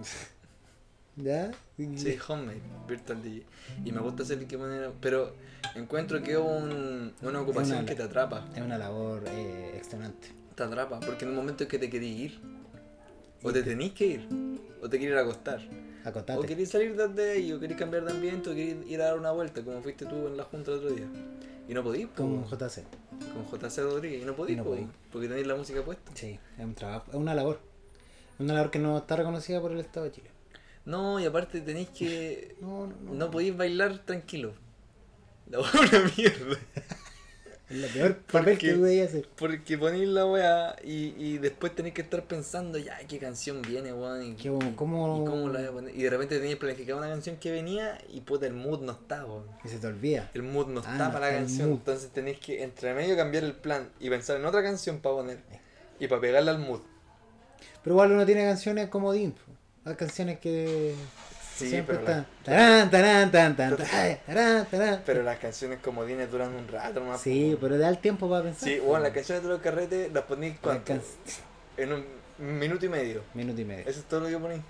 [1.17, 1.51] ¿Ya?
[1.77, 3.43] Sí, homemade, virtual DJ.
[3.85, 4.91] Y me gusta hacer que manera.
[5.01, 5.33] Pero
[5.75, 8.47] encuentro que es un- una ocupación Una- que te atrapa.
[8.55, 10.29] Es una labor eh, extenuante.
[10.55, 10.99] Te atrapa.
[10.99, 12.39] Porque en un momento es que te querís ir.
[13.43, 14.27] O te tenés que ir.
[14.81, 15.59] O te querés ir a acostar.
[16.37, 17.51] O querés salir de ahí.
[17.53, 18.49] O querés cambiar de ambiente.
[18.49, 19.63] O querés ir a dar una vuelta.
[19.63, 21.07] Como fuiste tú en la junta el otro día.
[21.71, 22.05] Y no podís.
[22.07, 22.15] po.
[22.15, 22.84] Con JC.
[23.34, 24.23] Con JC Rodríguez.
[24.23, 24.55] Y no podís.
[24.55, 24.88] Y no podís.
[25.10, 26.12] Porque tenéis la música puesta.
[26.13, 27.62] Sí, es un trabajo, es una labor.
[28.34, 30.29] Es una labor que no está reconocida por el Estado de Chile.
[30.84, 32.57] No, y aparte tenéis que.
[32.62, 33.13] No, no, no.
[33.13, 34.53] No podéis bailar tranquilo.
[35.47, 36.57] La una mierda.
[37.71, 38.75] Es el peor papel qué?
[38.79, 39.27] que hacer.
[39.38, 43.93] Porque ponéis la weá y, y después tenéis que estar pensando, ya, qué canción viene,
[43.93, 44.23] weón.
[44.23, 45.95] Y, ¿Qué- cómo- y cómo la voy a poner.
[45.95, 49.25] Y de repente tenéis planificado una canción que venía y puta, el mood no está,
[49.25, 49.45] weón.
[49.63, 50.29] Y se te olvida.
[50.34, 51.71] El mood no Ah, está no para la está canción.
[51.71, 55.39] Entonces tenéis que entre medio cambiar el plan y pensar en otra canción para poner.
[55.99, 56.81] Y para pegarla al mood.
[57.84, 59.34] Pero igual uno tiene canciones como Dean.
[59.86, 60.93] Hay canciones que
[61.62, 62.26] Sí, siempre pero, están.
[62.45, 67.21] la- Tarán, tan, tan, tan, pero las canciones comodines duran un rato nomás.
[67.21, 68.67] Sí, pero da el tiempo para pensar.
[68.69, 70.86] Sí, bueno, las canciones de los carretes las ponís Las cuánto?
[70.86, 71.02] can-
[71.78, 73.21] En un minuto y medio.
[73.34, 73.82] Minuto y medio.
[73.88, 74.62] Eso es todo lo que ponís.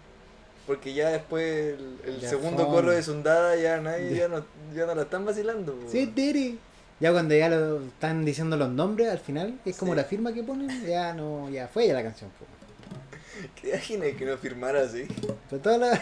[0.67, 4.85] Porque ya después el, el Ya segundo corro de Sundada ya nadie ya no, ya
[4.85, 5.73] no la están vacilando.
[5.73, 5.89] po.
[5.89, 6.59] Sí, Tiri.
[6.99, 9.97] Ya cuando ya lo están diciendo los nombres al final, es como Sí.
[9.97, 12.29] la firma que ponen, ya no, ya fue ya la canción.
[12.37, 12.45] po.
[13.59, 15.07] ¿Qué imaginas que no firmara así?
[15.49, 15.99] Pero todas las-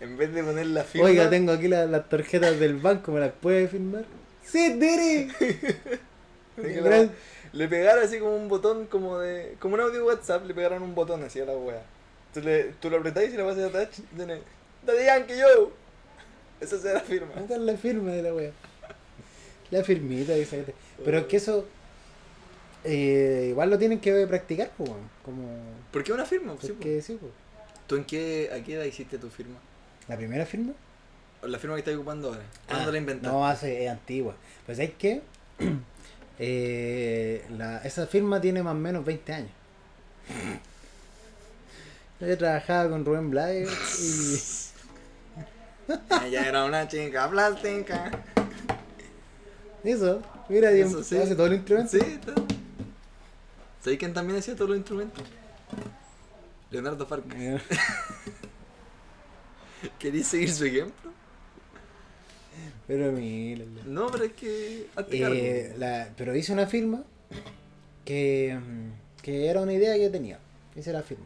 [0.00, 1.06] En vez de poner la firma.
[1.08, 4.04] Oiga, tengo aquí la- las tarjetas del banco, ¿me las puede firmar?
[4.44, 5.24] Sí, Tiri.
[6.56, 7.12] de que Gran- la-
[7.52, 9.56] le pegara así como un botón como de.
[9.58, 11.82] como un audio WhatsApp, le pegaran un botón así a la wea.
[12.34, 14.40] Tú, le, tú lo apretás y le vas a touch y tiene.
[14.84, 15.72] Daddy Yankee yo.
[16.60, 17.28] Esa será la firma.
[17.38, 18.50] Esta es la firma de la wea.
[19.70, 21.66] La firmita, esa que te- Pero es que eso.
[22.84, 24.90] eh, igual lo tienen que practicar, pues.
[25.24, 25.48] Como.
[25.90, 26.54] ¿Por qué una firma?
[26.54, 27.32] Porque sí, pues.
[27.86, 29.56] ¿Tú en qué, a qué edad hiciste tu firma?
[30.08, 30.72] La primera firma.
[31.42, 32.42] ¿O la firma que estás ocupando ahora?
[32.68, 33.28] ¿Cuándo Ah, la inventaste?
[33.36, 34.34] No, hace, es antigua.
[34.64, 35.22] Pues es que
[36.38, 39.50] eh, la, esa firma tiene más o menos 20 años.
[42.20, 44.72] Yo trabajaba con Rubén Blades
[45.88, 45.92] y
[46.26, 48.10] Ella era una chica plástica.
[49.84, 51.16] eso, mira, Eso sí.
[51.18, 51.90] hace todo el instrumento.
[51.90, 52.32] Sí, está.
[53.82, 55.22] ¿Sabes quién también hacía todos los instrumentos?
[56.70, 57.36] Leonardo Farca.
[59.98, 61.12] ¿Querías seguir su ejemplo?
[62.86, 63.64] Pero mira.
[63.84, 64.86] No, pero es que.
[65.34, 67.02] Eh, la- pero hice una firma
[68.04, 70.38] que, mm, que era una idea que yo tenía.
[70.76, 71.24] Hice la firma.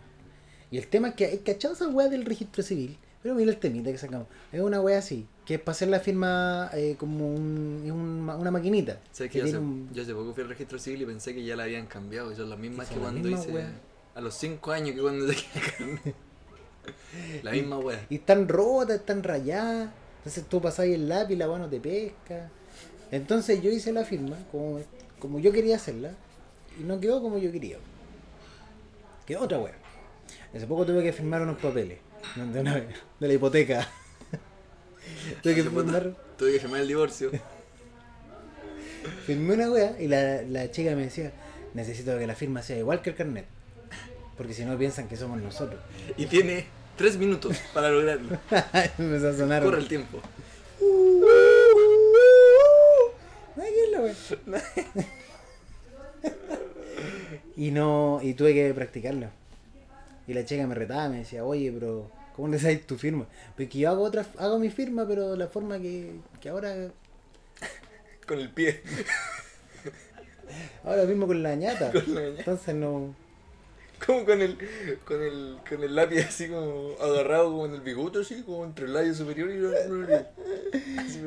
[0.71, 2.97] Y el tema es que hay cachado esa weá del registro civil.
[3.23, 4.29] Pero mira el temita que sacamos.
[4.51, 8.51] Es una weá así, que es para hacer la firma eh, como un, un una
[8.51, 8.99] maquinita.
[9.13, 11.05] ¿Sabes que que yo hace, tiene un- yo hace poco fui al registro civil y
[11.07, 12.35] pensé que ya la habían cambiado.
[12.35, 13.53] Son las mismas que cuando hice.
[14.15, 16.15] A los 5 años que cuando saqué la carne.
[17.43, 18.07] La misma wea.
[18.11, 19.89] Y están rotas, están rayadas.
[20.19, 22.51] Entonces tú pasás el lápiz la weá no te pesca.
[23.11, 24.81] Entonces yo hice la firma como,
[25.19, 26.13] como yo quería hacerla.
[26.79, 27.79] Y no quedó como yo quería.
[29.27, 29.75] Quedó otra weá.
[30.55, 31.99] Hace poco tuve que firmar unos papeles.
[32.37, 33.89] De, una- de la hipoteca.
[35.43, 36.15] tuve que firmar.
[36.37, 37.31] Tuve que firmar el divorcio.
[39.27, 41.33] Firmé una weá y la, la chica me decía,
[41.75, 43.47] necesito que la firma sea igual que el carnet.
[44.37, 45.81] Porque si no piensan que somos nosotros.
[46.17, 46.67] Y tiene
[47.01, 48.39] 3 minutos para lograrlo.
[48.99, 49.63] Empezó a sonar.
[49.63, 50.21] Corre el tiempo.
[57.57, 59.31] Y no, y tuve que practicarla.
[60.27, 63.27] Y la chica me retaba, me decía, oye, pero ¿cómo le sabes tu firma?
[63.57, 66.91] Porque yo hago otra, hago mi firma, pero la forma que, que ahora,
[68.27, 68.83] Con el pie.
[70.85, 71.93] ahora mismo con la ñata.
[71.93, 72.39] Con la ñata.
[72.41, 73.15] Entonces no.
[74.07, 74.57] Como con el,
[75.05, 78.87] con el, con el lápiz así como agarrado como en el bigote así, como entre
[78.87, 80.15] el labio superior y el
[80.99, 81.21] Así.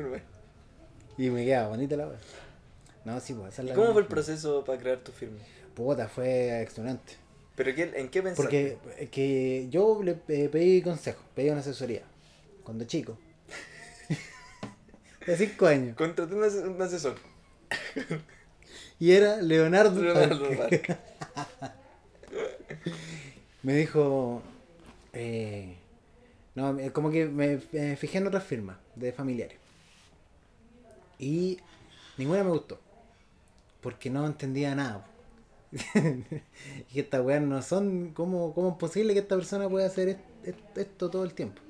[1.17, 2.17] Y me queda bonita la wea.
[3.05, 5.37] No, sí, pues esa es ¿Y la cómo fue el proceso para crear tu firma?
[5.75, 7.13] Puta, fue extenuante.
[7.55, 8.77] ¿Pero qué, en qué pensaste?
[8.81, 12.01] Porque que yo le eh, pedí consejo, pedí una asesoría.
[12.63, 13.17] Cuando chico.
[15.27, 15.95] De 5 años.
[15.95, 17.15] Contraté un, ase- un asesor.
[18.99, 20.01] Y era Leonardo.
[20.01, 20.99] Leonardo Farca.
[23.63, 24.41] Me dijo.
[25.13, 25.75] eh,
[26.55, 29.57] no, eh, como que me, me fijé en otras firmas de familiares.
[31.19, 31.59] Y
[32.17, 32.79] ninguna me gustó.
[33.81, 35.05] Porque no entendía nada.
[35.71, 38.11] y que estas weas no son.
[38.13, 41.61] ¿cómo, ¿Cómo es posible que esta persona pueda hacer est- est- esto todo el tiempo?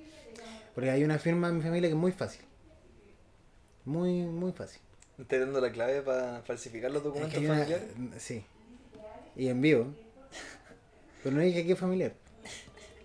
[0.75, 2.41] Porque hay una firma en mi familia que es muy fácil.
[3.85, 4.81] Muy, muy fácil.
[5.17, 7.87] ¿Me estás dando la clave para falsificar los Es documentos que hay una- familiares?
[8.17, 8.43] Sí.
[9.35, 9.93] Y en vivo.
[11.23, 12.13] Pero no dije que es familiar.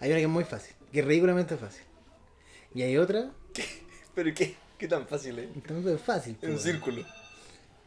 [0.00, 1.82] Hay una que es muy fácil, que es ridículamente fácil.
[2.74, 3.30] Y hay otra
[4.14, 4.56] ¿Pero qué?
[4.76, 5.48] ¿Qué tan fácil es?
[5.54, 6.36] que también es fácil.
[6.42, 6.64] En un pues.
[6.64, 7.02] círculo.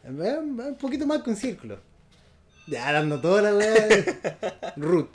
[0.05, 1.79] Va- va Un poquito más que un círculo.
[2.67, 4.73] Ya dando toda la weá.
[4.77, 5.09] Root.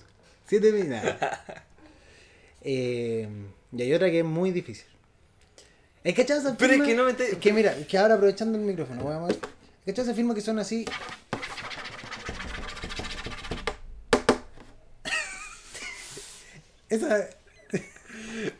[0.46, 0.88] Siete mil.
[0.88, 1.64] nada.
[2.62, 3.29] Eh,
[3.72, 4.87] y hay otra que es muy difícil.
[6.05, 8.14] ¿Es cachado esa Pero es que no me te- Es que mira, es que ahora
[8.14, 9.37] aprovechando el micrófono, voy a mover.
[9.37, 10.85] ¿Es cachado esa firma que son así?
[16.97, 17.29] Esa.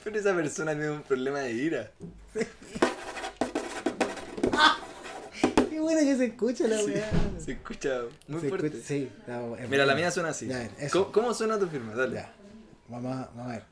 [0.05, 1.91] Pero esa persona tiene un problema de ira.
[5.71, 7.11] Qué buena que se escucha la Sí, weá.
[7.39, 8.67] se escucha muy Se fuerte.
[8.69, 10.49] escucha- sí, no, Mira, la mía suena así.
[10.93, 11.95] ¿Cómo, cómo suena tu firma?
[11.95, 12.15] Dale.
[12.17, 12.33] Ya.
[12.89, 13.63] Vamos a, vamos a ver.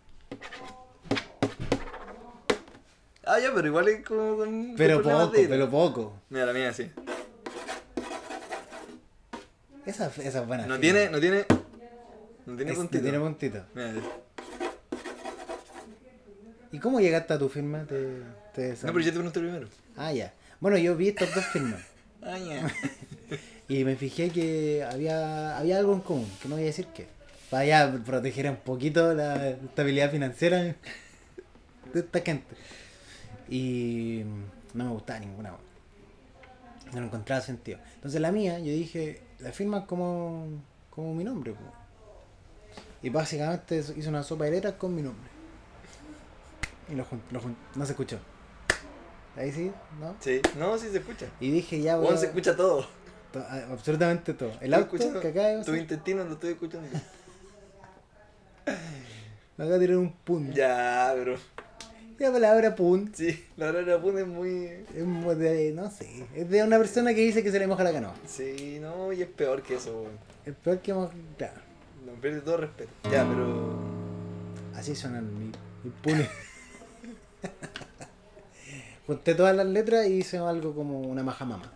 [3.27, 4.75] Ah, ya, pero igual es como con.
[4.77, 6.13] Pero poco, de pero poco.
[6.29, 6.91] Mira, la mía así.
[9.87, 10.67] Esa, esa es buena.
[10.67, 10.81] No firma.
[10.81, 11.45] tiene, no tiene.
[12.47, 13.03] No tiene Es- puntito.
[13.03, 13.65] tiene puntito.
[13.75, 13.93] Mira,
[16.75, 17.85] ¿Y cómo llegaste a tu firma?
[17.85, 18.19] ¿Te,
[18.53, 19.69] te No, pero yo te pregunté primero.
[19.97, 20.35] Ah, ya.
[20.59, 21.81] Bueno, yo vi estas dos firmas.
[22.27, 22.69] Ah, ya.
[23.69, 27.07] Y me fijé que había, había algo en común, que no voy a decir qué.
[27.51, 30.75] Para ya proteger un poquito la estabilidad financiera de
[31.95, 32.57] esta gente.
[33.49, 34.23] Y
[34.73, 35.51] no me gustaba ninguna.
[36.93, 37.79] No lo encontraba sentido.
[37.95, 40.49] Entonces la mía, yo dije, la firma como,
[40.91, 41.53] como mi nombre.
[41.53, 41.61] po.
[43.03, 45.34] Y básicamente hice una sopa de letras con mi nombre.
[46.89, 47.41] Y lo lo
[47.75, 48.19] no se escuchó.
[49.37, 50.15] Ahí sí, ¿no?
[50.21, 51.27] Sí, no, sí se escucha.
[51.41, 52.87] Y dije, ya voy Bueno, se escucha todo.
[53.33, 54.53] to- absolutamente todo.
[54.61, 56.89] El auto escuchando que Tu intestino lo estoy escuchando.
[59.57, 60.53] Me acaba de tirar un pun.
[60.53, 61.37] ya, bro.
[62.19, 64.67] La palabra pun Sí, la verdad la pone muy.
[64.95, 67.83] es muy de, no sé, es de una persona que dice que se le moja
[67.83, 68.15] la canoa.
[68.27, 70.13] Sí, no, y es peor que eso, weón.
[70.47, 70.93] El peor que.
[71.37, 71.61] Claro,
[72.07, 72.93] No pierde todo respeto.
[73.11, 73.75] Ya, pero.
[74.77, 75.47] así suenan mi,
[75.83, 76.29] mi punes.
[79.07, 81.71] Junté todas las letras y hice algo como una majamama.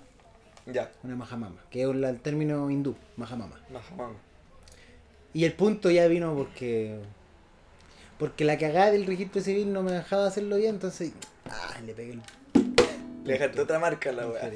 [0.67, 3.59] Ya, Una majamama, que es el término hindú, majamama.
[3.73, 4.17] majamama.
[5.33, 6.99] Y el punto ya vino porque...
[8.19, 11.13] Porque la cagada del registro civil no me dejaba hacerlo bien, entonces...
[11.49, 12.23] Ah, le pegué el...
[13.25, 14.51] Le dejaste otra marca a la weá.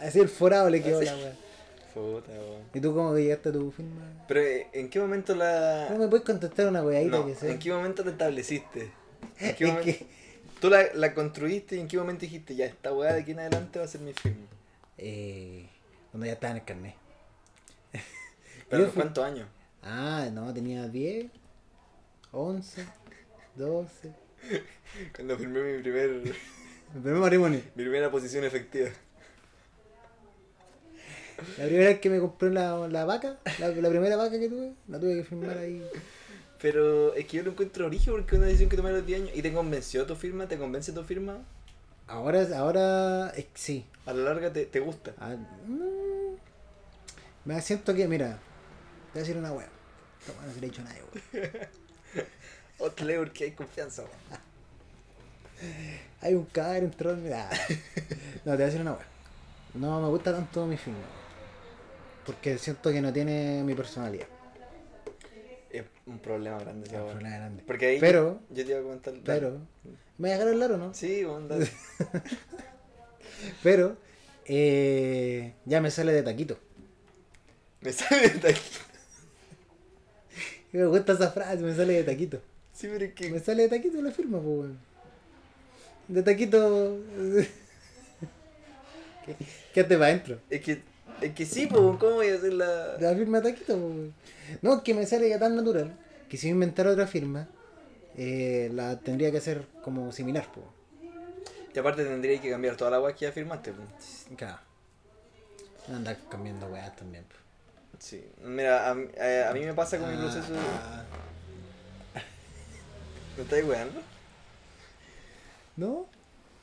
[0.00, 1.06] Así el forado le quedó Así.
[1.06, 1.32] la weá.
[1.94, 2.62] Puta, weón.
[2.74, 4.02] ¿Y tú cómo llegaste a tu firma?
[4.28, 5.86] Pero, eh, ¿en qué momento la.
[5.88, 7.50] ¿Cómo me puedes contestar una weadita No, que sea?
[7.50, 8.90] ¿en qué momento la estableciste?
[9.40, 10.06] ¿En qué Es momento- que,
[10.60, 13.40] Tú la, la construiste y en qué momento dijiste, ya, esta weá de aquí en
[13.40, 14.46] adelante va a ser mi firma.
[14.98, 15.66] eh,
[16.10, 16.94] cuando ya estaba en el carnet.
[18.70, 19.48] ¿Pero fui- cuántos años?
[19.82, 21.26] Ah, no, tenía 10,
[22.32, 22.86] 11,
[23.54, 24.12] 12.
[25.14, 27.60] Cuando firmé mi primer Mi primer matrimonio.
[27.74, 28.88] mi primera posición efectiva.
[31.58, 34.72] La primera vez que me compré la, la vaca, la, la primera vaca que tuve,
[34.88, 35.82] la tuve que firmar ahí.
[36.60, 39.06] Pero es que yo lo encuentro origen porque es una decisión que tomé a los
[39.06, 39.32] 10 años.
[39.34, 40.48] ¿Y te convenció tu firma?
[40.48, 41.38] ¿Te convence tu firma?
[42.06, 43.84] Ahora, ahora, eh, sí.
[44.06, 45.12] A la larga te, te gusta.
[45.18, 46.36] Ah, mm,
[47.44, 48.38] me siento que, mira,
[49.12, 49.76] te voy a decir una wea
[50.46, 51.68] no se le he dicho a nadie, wea.
[52.78, 54.02] O te leo porque hay confianza.
[54.02, 54.40] weón.
[56.20, 57.32] Hay un cadáver entró en mi.
[57.32, 57.48] Ah.
[58.44, 59.06] No, te voy a decir una wea.
[59.74, 61.00] No me gusta tanto mi firma.
[62.26, 64.26] Porque siento que no tiene mi personalidad.
[65.76, 67.62] Es un problema grande, Es ya, un problema grande.
[67.66, 69.14] Porque ahí Pero- yo te iba a comentar.
[69.24, 69.58] Pero.
[70.18, 70.94] ¿Me voy a dejar hablar o no?
[70.94, 71.68] Sí, dale.
[73.62, 73.96] Pero.
[74.46, 76.58] Eh, ya me sale de taquito.
[77.80, 78.60] Me sale de aquí.
[80.72, 82.40] Me gusta esa frase, me sale de taquito.
[82.72, 83.30] Sí, pero es que.
[83.30, 84.78] Me sale de taquito la firma, pues, weón.
[86.08, 86.98] De taquito.
[89.26, 89.36] ¿Qué-
[89.74, 90.38] Quédate para adentro.
[90.50, 90.82] Es que.
[91.20, 92.96] Es que sí, pues, ¿cómo voy a hacer la.
[92.98, 94.58] La firma de taquito, pues.
[94.62, 95.92] No, es que me sale ya tan natural
[96.28, 97.48] que si yo inventara otra firma,
[98.16, 100.66] eh, la tendría que hacer como similar, pues.
[101.74, 104.26] Y aparte tendría que cambiar toda la weá que ya firmaste, pues.
[104.36, 104.58] Claro.
[105.88, 107.40] Andar cambiando weas también, pues.
[107.98, 108.24] Sí.
[108.44, 110.52] Mira, a, a, a mí me pasa con mi Ah, proceso.
[110.54, 111.04] ah.
[113.36, 114.00] ¿Me estáis weando?
[115.76, 116.06] ¿No?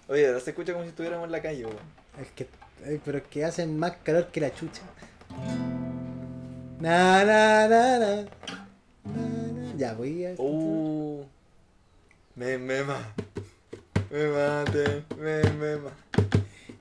[0.08, 1.78] Oye, ahora se escucha como si estuviéramos en la calle, weón.
[2.22, 2.48] Es que, eh,
[3.04, 4.82] pero es que hacen más calor que la chucha.
[6.80, 8.26] Na, na, na, na.
[9.78, 10.34] Ya, voy a.
[10.38, 11.26] Uh.
[12.36, 13.14] Me mema.
[14.12, 15.04] Me mate.
[15.18, 15.92] Me mema.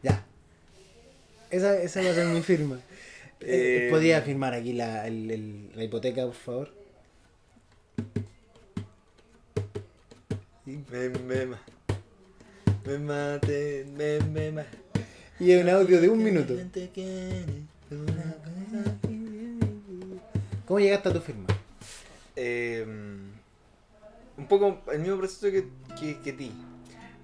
[0.03, 0.25] Ya.
[1.51, 2.77] Esa, esa va a ser mi firma.
[3.41, 6.71] Eh, Eh, ¿Podría firmar aquí la, el- el- la hipoteca, por favor?
[10.65, 11.61] Me mema.
[12.87, 13.85] Me mate.
[13.97, 14.65] Me mema.
[15.43, 16.55] Y un audio de un minuto.
[20.67, 21.47] ¿Cómo llegaste a tu firma?
[22.37, 22.85] Eh,
[24.39, 25.67] un poco el mismo proceso que,
[25.99, 26.53] que, que ti.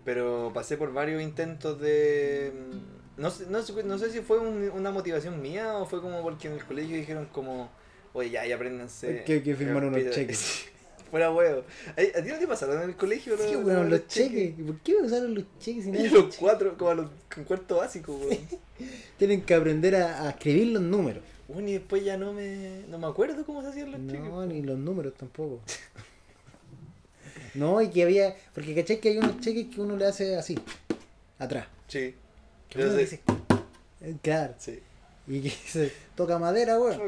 [0.05, 2.53] Pero pasé por varios intentos de...
[3.17, 6.23] No sé, no sé, no sé si fue un- una motivación mía o fue como
[6.23, 7.71] porque en el colegio dijeron como...
[8.15, 9.23] Oye, ya, ya apréndanse.
[9.25, 10.65] Que hay que firmar unos cheques.
[11.11, 11.65] Fuera huevo.
[11.93, 13.37] ¿A, ti no te pasaron en el colegio?
[13.39, 14.59] Sí, los- weón, los cheques.
[14.59, 17.77] ¿Y ¿Por qué usaron los cheques si Y los cuatro, como a los con cuarto
[17.77, 18.39] básico, weón.
[19.19, 21.23] Tienen que aprender a, a escribir los números.
[21.49, 24.21] Bueno, y después ya no me, no me acuerdo cómo se hacían los cheques.
[24.31, 25.61] No, ni los números tampoco.
[27.55, 28.37] No, y que había.
[28.55, 30.57] Porque caché que hay unos cheques que uno le hace así,
[31.39, 31.67] atrás.
[31.89, 32.15] Sí.
[32.69, 32.99] Que uno Yo sé.
[32.99, 33.21] dice,
[34.03, 34.55] eh, Claro.
[34.59, 34.81] Sí.
[35.27, 37.01] Y que dice, toca madera, weón.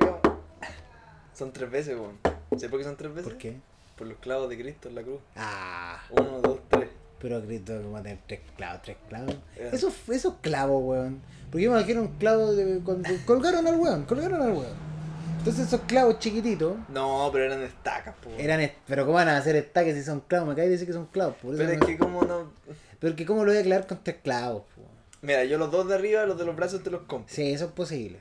[1.34, 2.18] Son tres veces, weón.
[2.52, 3.28] ¿Sabes por qué son tres veces?
[3.30, 3.56] ¿Por qué?
[4.00, 5.20] Por los clavos de Cristo en la cruz.
[5.36, 6.88] Ah, Uno, dos, tres.
[7.20, 8.80] pero Cristo, ¿cómo va a tener tres clavos?
[8.80, 9.36] ¿Tres clavos?
[9.54, 9.68] Ya.
[9.68, 11.20] Esos, esos clavos, weón.
[11.50, 12.80] Porque yo me imagino un clavo de.
[12.82, 14.90] Cuando colgaron al weón, colgaron al weón.
[15.36, 18.30] Entonces esos clavos chiquititos No, pero eran estacas, po.
[18.38, 18.60] eran.
[18.60, 20.48] est- Pero ¿cómo van a hacer estaques si son clavos?
[20.48, 21.36] Me cae decir que son clavos.
[21.36, 22.52] Por eso Pero es no- que como no...
[23.00, 24.62] Pero que ¿cómo lo voy a clavar con tres clavos?
[24.74, 24.80] po?
[25.20, 27.34] Mira, yo los dos de arriba, los de los brazos te los compro.
[27.34, 28.18] Sí, eso es posible.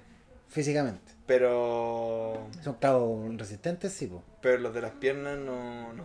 [0.50, 1.14] Físicamente.
[1.30, 2.48] Pero...
[2.64, 4.24] Son clavos resistentes, sí, po.
[4.42, 5.94] Pero los de las piernas no...
[5.94, 6.04] no.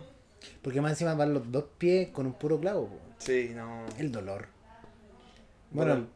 [0.61, 2.99] Porque más encima van los dos pies con un puro clavo, po.
[3.17, 3.87] Sí, no.
[3.97, 4.45] El dolor.
[5.71, 6.07] Bueno,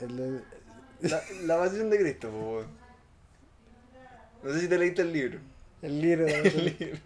[0.00, 0.14] Bueno.
[0.22, 0.42] el-
[1.02, 2.64] el- La, la pasión de Cristo, po.
[4.42, 5.38] No sé si te leíste el libro.
[5.82, 6.26] el libro.
[6.54, 6.98] libro.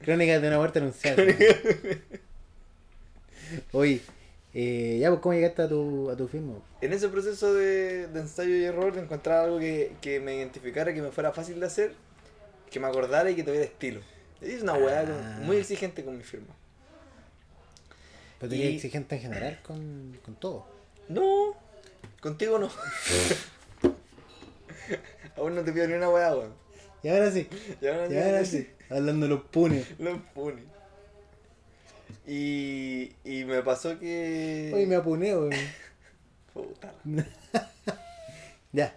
[0.00, 1.22] Crónicas de una muerte anunciada.
[3.72, 4.02] Oye,
[4.58, 6.54] eh, ya, pues, ¿cómo llegaste a tu, a tu firma?
[6.80, 10.94] En ese proceso de, de ensayo y error, de encontrar algo que, que me identificara,
[10.94, 11.92] que me fuera fácil de hacer,
[12.70, 14.00] que me acordara y que tuviera estilo.
[14.40, 15.40] Es una weá Ah.
[15.42, 16.54] muy exigente con mi firma.
[18.38, 20.66] Pero eres Y- exigente en general con, con todo.
[21.08, 21.54] No,
[22.20, 22.70] contigo no.
[25.36, 26.54] Aún no te pido ni una weá, weón.
[27.02, 27.48] Y ahora sí,
[27.80, 28.68] Y ahora y ya- ahora sí.
[28.88, 29.86] Hablando de los punes.
[29.98, 30.62] Los pone.
[32.26, 34.72] Y, y me pasó que.
[34.74, 35.50] Oye, me apuné, weón.
[36.52, 36.92] Puta.
[38.72, 38.94] Ya.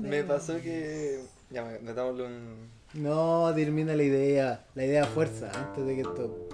[0.00, 1.20] Me pasó que.
[1.48, 2.68] Ya, me- metámosle un.
[2.94, 4.66] No, termina la idea.
[4.74, 6.48] La idea fuerza antes de que esto.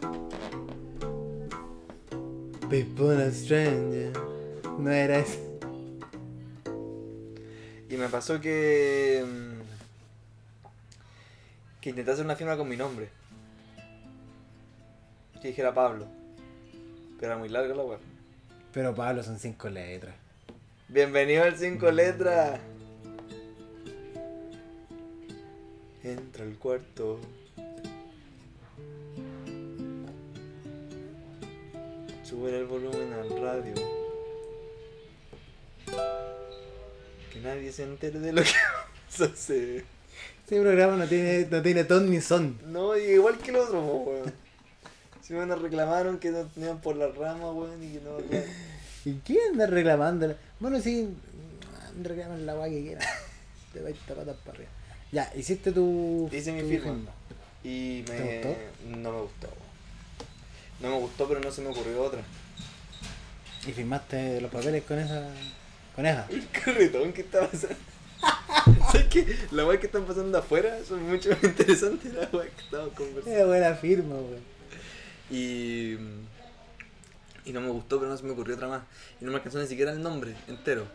[2.70, 4.12] People are stranger.
[4.78, 5.38] No era eso.
[7.90, 9.24] Y me pasó que.
[9.26, 9.62] mm,
[11.80, 13.08] Que intenté hacer una firma con mi nombre.
[15.44, 16.06] Que dijera Pablo.
[17.20, 17.98] Pero era muy larga la web.
[18.72, 20.14] Pero Pablo son cinco letras.
[20.88, 22.60] Bienvenido al 5 letras.
[26.02, 27.20] Entra al cuarto.
[32.22, 33.74] Sube el volumen al radio.
[37.30, 39.84] Que nadie se entere de lo que vamos a hacer.
[40.40, 42.58] Este programa no tiene, no tiene ton ni son.
[42.64, 44.43] No, igual que el otro, po, weón.
[45.26, 48.16] Si me nos reclamaron que no tenían por la rama, weón, y que no.
[48.16, 48.44] weón.
[49.06, 50.36] ¿Y quién anda reclamando?
[50.60, 51.08] Bueno, sí,
[52.02, 53.08] reclaman la guay que quieran.
[53.72, 54.70] Te vais patas para arriba.
[55.12, 56.28] Ya, hiciste tu.
[56.30, 57.10] Hice mi firma.
[57.62, 58.16] Y me.
[58.18, 58.56] ¿Te gustó?
[58.98, 59.64] No me gustó, weón.
[60.80, 62.20] No me gustó, pero no se me ocurrió otra.
[63.66, 65.26] Y firmaste los papeles con esa.
[65.96, 66.26] Con esa.
[66.30, 67.76] El carretón que está pasando.
[68.92, 69.38] ¿Sabes qué?
[69.52, 72.92] La weá que están pasando afuera son mucho más interesantes de la weá que estamos
[72.92, 73.38] conversando.
[73.38, 74.53] Es buena firma, weón.
[75.34, 75.98] Y.
[77.46, 78.82] Y no me gustó, pero no se me ocurrió otra más.
[79.20, 80.86] Y no me alcanzó ni siquiera el nombre entero.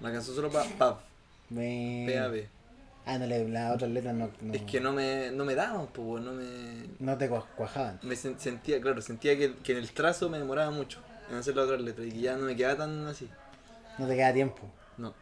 [0.00, 0.96] Me alcanzó solo para PAV.
[1.50, 2.46] PAV.
[3.04, 4.30] Ah, no, las otras letras no.
[4.40, 6.44] no Es que no me, no me daban, pues, no me.
[7.00, 7.98] No te cua- cuajaban.
[8.02, 11.56] Me sen- sentía, claro, sentía que, que en el trazo me demoraba mucho en hacer
[11.56, 13.28] las otras letras y que ya no me quedaba tan así.
[13.98, 14.62] No te queda tiempo.
[14.96, 15.12] No.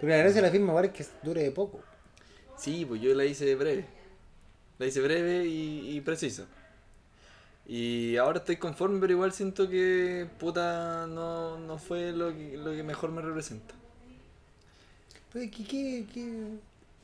[0.00, 1.80] Pero la gracia de la firma igual es que dure poco.
[2.56, 3.84] Sí, pues yo la hice breve.
[4.78, 6.44] La hice breve y, y precisa.
[7.66, 12.72] Y ahora estoy conforme, pero igual siento que puta no, no fue lo que, lo
[12.72, 13.74] que mejor me representa.
[15.32, 16.46] Pero ¿qué, qué, qué?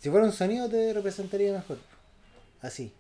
[0.01, 1.79] Si fuera un sonido te representaría mejor.
[2.61, 2.92] Así.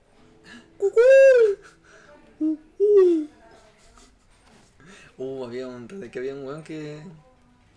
[5.18, 7.02] Uh, había un que había un weón que.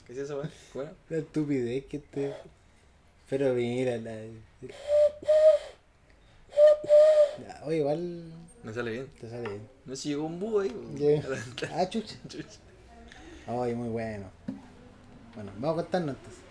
[0.08, 0.52] ¿Qué es eso, weón?
[0.74, 0.92] Bueno.
[1.10, 2.34] La estupidez que te.
[3.30, 4.14] Pero mira, la.
[7.66, 8.32] Oye, igual
[8.64, 9.08] Me sale bien.
[9.20, 9.70] te sale bien.
[9.86, 10.74] No sé si llegó un búho ahí.
[10.96, 11.22] Ya.
[11.76, 12.16] Ah, chucha.
[13.48, 14.32] Oye, muy bueno.
[15.36, 16.44] Bueno, vamos a contarnos entonces.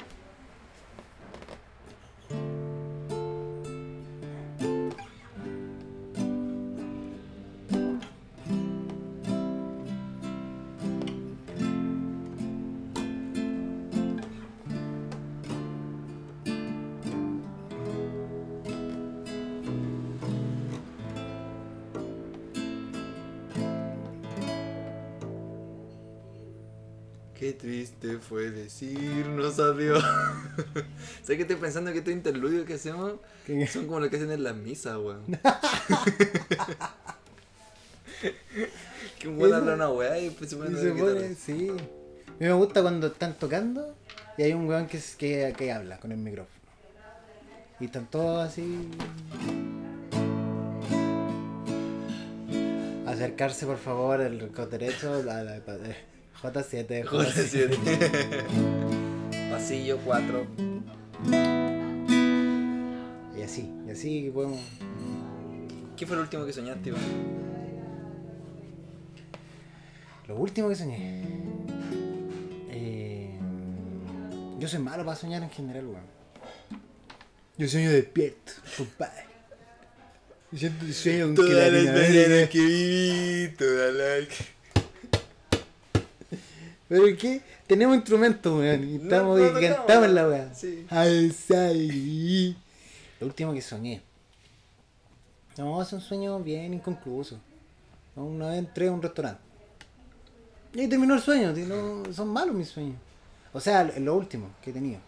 [31.23, 33.15] ¿Sabes que estoy pensando que estos interludios que hacemos
[33.47, 33.65] ¿Qué?
[33.69, 35.23] son como lo que hacen en las misas, weón?
[39.21, 41.69] que un weón habla una weá y después se pone a pone, sí.
[41.71, 43.95] A mí me gusta cuando están tocando
[44.37, 46.61] y hay un weón que, que, que habla con el micrófono.
[47.79, 48.89] Y están todos así.
[53.07, 55.61] Acercarse por favor el derecho a la,
[56.43, 57.79] J7, J7.
[59.53, 60.47] Pasillo 4.
[63.37, 64.61] Y así, y así podemos.
[65.97, 67.03] ¿Qué fue lo último que soñaste, Iván?
[70.29, 71.23] Lo último que soñé.
[72.71, 73.31] Eh,
[74.59, 76.23] yo soy malo para soñar en general, weón.
[77.59, 79.25] Yo sueño despierto, compadre.
[80.53, 84.29] Yo sueño con que mañanas que viví, todas las...
[86.93, 88.85] Pero que tenemos instrumentos, weón.
[88.85, 90.29] Y No, estamos no y tocamos, cantamos en la ¿no?
[90.29, 90.55] weá.
[90.55, 90.87] Sí.
[90.91, 92.57] Alzai.
[93.21, 94.03] Lo último que soñé.
[95.57, 97.39] No, es un sueño bien inconcluso.
[98.15, 99.41] Una vez entré a un restaurante.
[100.75, 101.53] Y ahí terminó el sueño.
[101.53, 102.97] no- son malos mis sueños.
[103.55, 105.01] O sea, lo último que he tenido.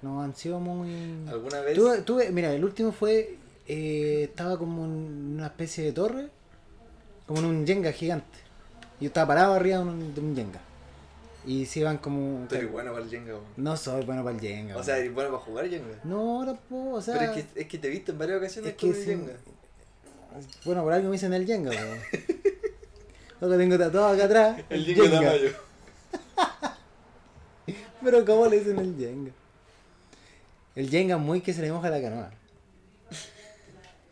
[0.00, 1.28] No han sido muy.
[1.28, 1.74] ¿Alguna vez?
[1.76, 3.36] Tuve, tuve- mira, el último fue.
[3.70, 6.28] eh, estaba como en una especie de torre.
[7.26, 8.38] Como en un Jenga gigante.
[9.00, 10.60] Yo estaba parado arriba de un, de un Jenga.
[11.46, 12.46] Y se iban como.
[12.48, 13.44] Tú eres bueno para el Jenga, weón.
[13.56, 14.76] No soy bueno para el Jenga.
[14.76, 15.98] O sea, eres bueno para jugar Jenga.
[16.04, 16.96] no, tampoco.
[16.96, 18.90] O sea, Pero es que, es que te he visto en varias ocasiones es con
[18.90, 19.04] el sí.
[19.04, 19.32] Jenga.
[20.64, 21.98] Bueno, por algo me dicen el Jenga, weón.
[23.40, 24.60] Lo que tengo tatuado acá atrás.
[24.70, 25.50] El Jenga Tamayo.
[28.02, 29.30] Pero ¿cómo le dicen el Jenga?
[30.74, 32.30] El Jenga es muy que se le moja la canoa.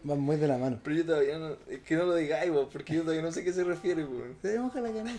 [0.09, 0.79] Va muy de la mano.
[0.85, 1.57] Pero yo todavía no...
[1.69, 4.37] Es que no lo digáis, porque yo todavía no sé a qué se refiere, weón.
[4.63, 5.13] Moja la canoa.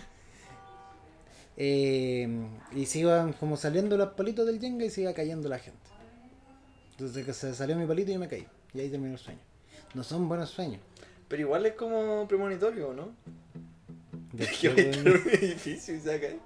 [1.60, 2.28] Eh,
[2.72, 5.78] y se iban como saliendo los palitos del Jenga y se iba cayendo la gente.
[6.92, 8.46] Entonces que se salió mi palito y yo me caí.
[8.74, 9.40] Y ahí terminó el sueño.
[9.94, 10.80] No son buenos sueños.
[11.26, 13.10] Pero igual es como premonitorio, ¿no?
[14.32, 16.38] De Que va a un edificio y se va a caer.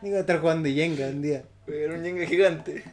[0.00, 1.44] Digo, estar jugando Jenga un día.
[1.66, 2.84] Era un Jenga gigante.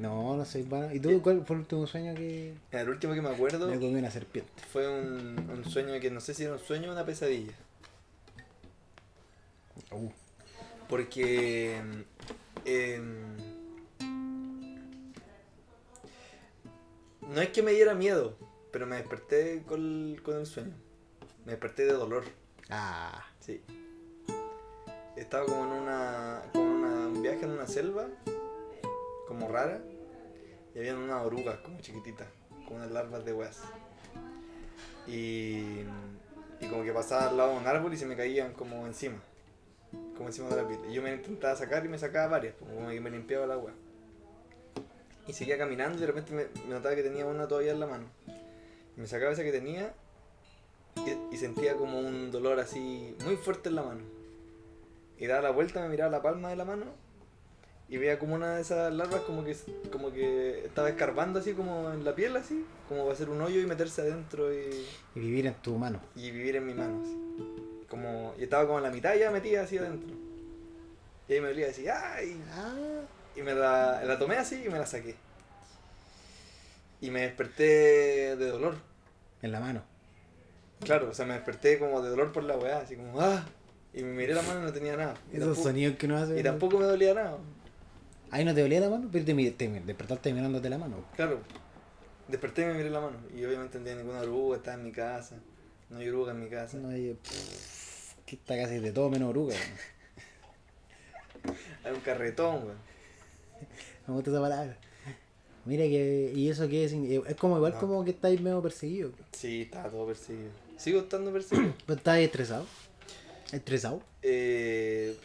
[0.00, 0.94] No, no soy bueno.
[0.94, 3.96] ¿Y tú cuál fue el último sueño que El último que me acuerdo me comí
[3.96, 4.50] una serpiente?
[4.72, 7.52] fue un, un sueño que no sé si era un sueño o una pesadilla.
[9.90, 10.10] Uh,
[10.88, 11.80] Porque.
[12.64, 13.36] em,
[17.28, 18.36] no es que me diera miedo,
[18.72, 20.74] pero me desperté con, con el sueño.
[21.44, 22.24] Me desperté de dolor,
[22.70, 23.62] Ah, sí.
[25.16, 26.42] Estaba como en una.
[26.52, 28.06] como en una- un viaje en una selva,
[29.28, 29.80] como rara,
[30.74, 32.26] y había unas orugas como chiquititas,
[32.64, 33.62] como unas larvas de weas.
[35.06, 35.82] Y.
[36.60, 39.20] y como que pasaba al lado de un árbol y se me caían como encima
[40.18, 40.80] como encima de la piel.
[40.90, 43.52] Y yo me intentaba sacar y me sacaba varias, pues, como que me limpiaba el
[43.52, 43.72] agua.
[45.26, 47.86] Y seguía caminando y de repente me, me notaba que tenía una todavía en la
[47.86, 48.06] mano.
[48.96, 49.94] Y me sacaba esa que tenía
[50.96, 54.00] y, y sentía como un dolor así muy fuerte en la mano.
[55.18, 56.84] Y daba la vuelta, me miraba la palma de la mano
[57.88, 59.56] y veía como una de esas larvas como que,
[59.90, 63.40] como que estaba escarbando así como en la piel así, como va a hacer un
[63.40, 66.00] hoyo y meterse adentro y y vivir en tu mano.
[66.14, 67.00] y vivir en mi mano.
[67.02, 67.16] así.
[67.88, 70.14] Como, y estaba como en la mitad ya metida así adentro.
[71.28, 72.38] Y ahí me dolía así, ¡ay!
[72.52, 72.74] Ah,
[73.36, 75.14] Y me la, la tomé así y me la saqué.
[77.00, 78.74] Y me desperté de dolor.
[79.42, 79.82] en la mano.
[80.80, 83.44] Claro, o sea, me desperté como de dolor por la weá, así como, ¡ah!
[83.94, 85.14] Y me miré la mano y no tenía nada.
[85.32, 86.38] Y, Esos tampoco, sonidos que no hace.
[86.38, 87.38] y tampoco me dolía nada.
[88.30, 91.04] Ahí no te dolía la mano, pero te, te despertaste mirándote la mano.
[91.16, 91.40] Claro.
[92.28, 93.16] Desperté y me miré la mano.
[93.34, 95.36] Y obviamente no tenía ninguna oruga, estaba en mi casa.
[95.88, 96.76] No hay oruga en mi casa.
[96.76, 97.14] No hay.
[97.14, 99.54] pff, que está casi de todo menos oruga.
[101.84, 102.76] Hay un carretón, weón.
[104.06, 104.76] Me gusta esa palabra.
[105.64, 106.32] Mira que.
[106.34, 106.92] ¿Y eso qué es?
[106.92, 107.80] Es como igual No.
[107.80, 109.12] como que estáis medio perseguido.
[109.32, 110.50] Sí, estaba todo perseguido.
[110.76, 111.74] Sigo estando perseguido.
[111.86, 112.66] ¿Pero estáis estresado?
[113.52, 114.02] ¿Estresado?
[114.22, 115.16] Eh,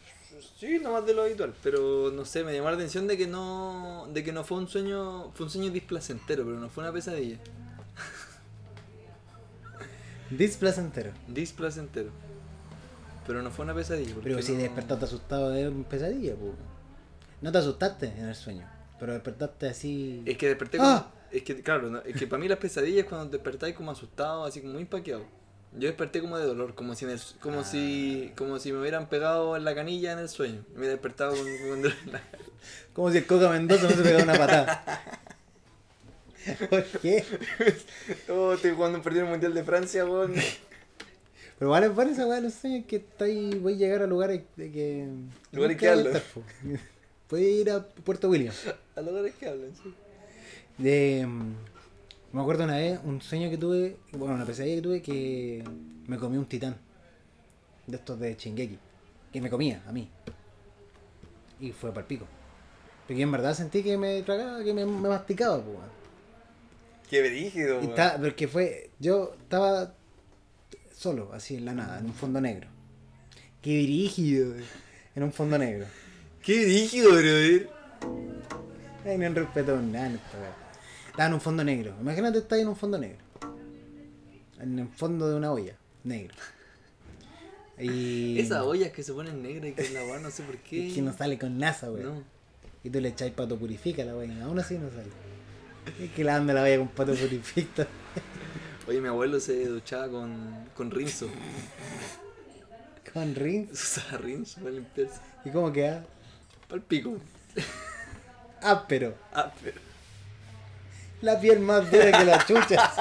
[0.41, 3.27] sí, no más de lo habitual, pero no sé, me llamó la atención de que
[3.27, 6.93] no de que no fue un sueño, fue un sueño displacentero, pero no fue una
[6.93, 7.37] pesadilla.
[10.29, 11.11] Displacentero.
[11.27, 12.09] Displacentero.
[13.27, 14.15] Pero no fue una pesadilla.
[14.23, 16.53] Pero si no- despertaste asustado de una pesadilla, pues.
[17.41, 18.67] No te asustaste en el sueño,
[18.99, 20.23] pero despertaste así.
[20.25, 21.09] Es que desperté ¡Ah!
[21.11, 24.45] como, es que claro, es que para mí las pesadillas es cuando despertáis como asustado,
[24.45, 25.25] así como muy empaqueado.
[25.77, 27.63] Yo desperté como de dolor, como si en el- como Ah.
[27.63, 30.63] si como si me hubieran pegado en la canilla en el sueño.
[30.73, 32.21] Me hubiera despertado con, con dolor en la-
[32.93, 35.03] Como si el Coca Mendoza no se pegara una patada.
[36.69, 37.23] ¿Por qué?
[38.29, 40.33] Oh, estoy jugando un partido mundial de Francia, weón.
[41.59, 44.07] Pero vale, vale esa weá de los sueños que está ahí, voy a llegar a
[44.07, 45.07] lugares de que.
[45.53, 46.21] Lugares que hablan.
[47.29, 48.53] voy a ir a Puerto William.
[48.95, 49.93] A lugares que hablan, sí.
[50.77, 51.25] De.
[52.33, 55.63] Me acuerdo una vez, un sueño que tuve, bueno, una pesadilla que tuve que
[56.07, 56.75] me comí un titán.
[57.85, 58.79] De estos de Chingeki.
[59.31, 60.09] Que me comía, a mí.
[61.59, 62.25] Y fue para el pico.
[63.05, 65.77] Porque en verdad sentí que me tragaba, que me, me masticaba, pues.
[67.07, 69.93] Qué brígido, Y porque fue, yo estaba
[70.91, 72.67] solo, así en la nada, en un fondo negro.
[73.61, 74.55] Qué brígido,
[75.13, 75.85] en un fondo negro.
[76.41, 77.69] Qué brígido, brother.
[79.05, 80.62] Ay, no respeto nada en esta weá.
[81.13, 81.95] Estaba en un fondo negro.
[82.01, 83.19] Imagínate estar en un fondo negro.
[84.59, 86.33] En el fondo de una olla, negro.
[87.77, 88.39] Y.
[88.39, 90.87] Esas ollas que se ponen negras y que es la weá, no sé por qué.
[90.89, 92.15] Es que no sale con NASA, weón.
[92.15, 92.23] No.
[92.83, 95.11] Y tú le echáis pato purifica a la weá, aún así no sale.
[96.03, 97.85] Es que la anda la vaya con pato purifica.
[98.87, 101.29] Oye, mi abuelo se duchaba con, con rinzo.
[103.13, 103.69] Con rin.
[103.71, 105.21] Usaba rinzo para limpiarse.
[105.45, 106.03] ¿Y cómo queda?
[106.67, 107.19] Para el pico.
[108.61, 109.13] Áspero.
[109.31, 109.92] Ah, pero.
[111.23, 112.93] La piel más dura que la chucha.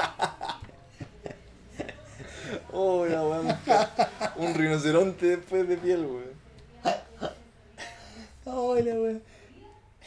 [2.72, 4.32] Oh, la encanta.
[4.36, 6.32] Un rinoceronte después de piel, weón.
[8.46, 9.18] Ay, la weá.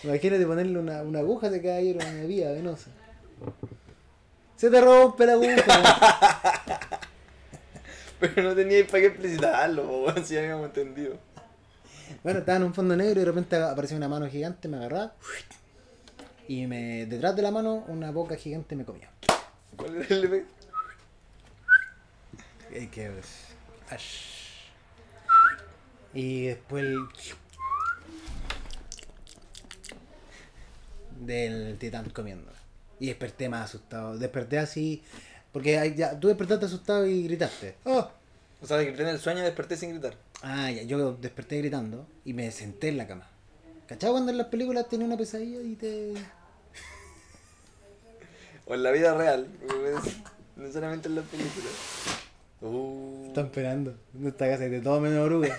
[0.03, 2.89] Imagínate ponerle una, una aguja de caballero a una vía venosa.
[4.55, 6.79] Se te rompe la aguja.
[8.21, 11.17] Pero no tenía para qué explicitarlo, weón, si ya habíamos entendido.
[12.23, 15.13] bueno, estaba en un fondo negro y de repente apareció una mano gigante, me agarraba.
[16.47, 19.09] Y me, detrás de la mano una boca gigante me comía.
[19.75, 20.67] ¿Cuál era el efecto?
[22.71, 23.11] Eh, que
[23.89, 24.35] ash.
[26.13, 26.97] Y después el...
[31.19, 32.51] del titán comiendo.
[32.99, 34.17] Y desperté más asustado.
[34.17, 35.03] Desperté así.
[35.51, 37.75] Porque ya, tú despertaste asustado y gritaste.
[37.85, 38.09] ¡Oh!
[38.61, 40.15] O sea, grité en el sueño y desperté sin gritar.
[40.41, 43.29] Ah, ya, yo desperté gritando y me senté en la cama.
[43.87, 46.13] ¿Cachai cuando en las películas tenía una pesadilla y te.
[48.65, 51.65] O en la vida real, no necesariamente en la película.
[52.61, 53.27] Uh.
[53.27, 53.95] Están esperando.
[54.23, 55.55] Esta casa hay de todo menos oruga.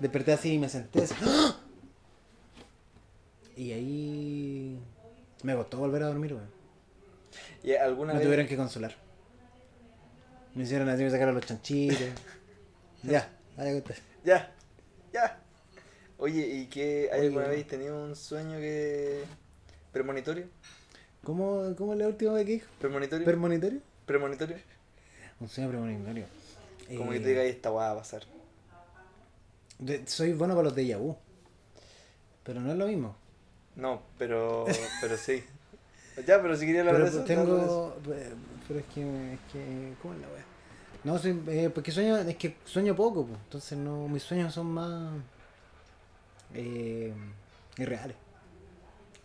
[0.00, 1.14] Desperté así y me senté así.
[1.22, 1.56] ¡Ah!
[3.56, 4.78] Y ahí.
[5.42, 6.50] Me costó volver a dormir, weón.
[7.62, 8.26] ¿Y alguna Me vez?
[8.26, 8.94] tuvieron que consolar.
[10.54, 11.98] Me hicieron así, me sacaron los chanchitos.
[13.02, 13.96] ya, vaya a contar.
[14.22, 14.52] Ya,
[15.12, 15.41] ya.
[16.22, 17.10] Oye, ¿y qué?
[17.12, 19.24] ¿Hay alguna vez tenido un sueño que.
[19.92, 20.46] premonitorio?
[21.24, 22.66] ¿Cómo, ¿Cómo es la última vez que dijo?
[22.78, 23.24] ¿Premonitorio?
[23.24, 23.80] ¿Premonitorio?
[24.06, 24.56] ¿Premonitorio?
[25.40, 26.26] Un sueño premonitorio.
[26.96, 28.22] Como que Eh, te diga, esta weá va a pasar.
[29.80, 31.16] de- soy bueno para los de vu.
[32.44, 33.16] Pero no es lo mismo.
[33.74, 34.64] No, pero.
[35.00, 35.42] pero sí.
[36.24, 37.24] Ya, pero si quería hablar Pero de eso.
[37.24, 37.42] de eso.
[37.42, 37.96] tengo.
[38.68, 39.32] Pero es que.
[39.32, 40.44] Es que ¿Cómo es la wea?
[41.02, 42.16] No, soy, eh, porque sueño.
[42.18, 43.40] Es que sueño poco, pues.
[43.44, 44.06] Entonces no.
[44.06, 45.14] Mis sueños son más.
[46.54, 47.12] Eh,
[47.78, 48.16] irreales.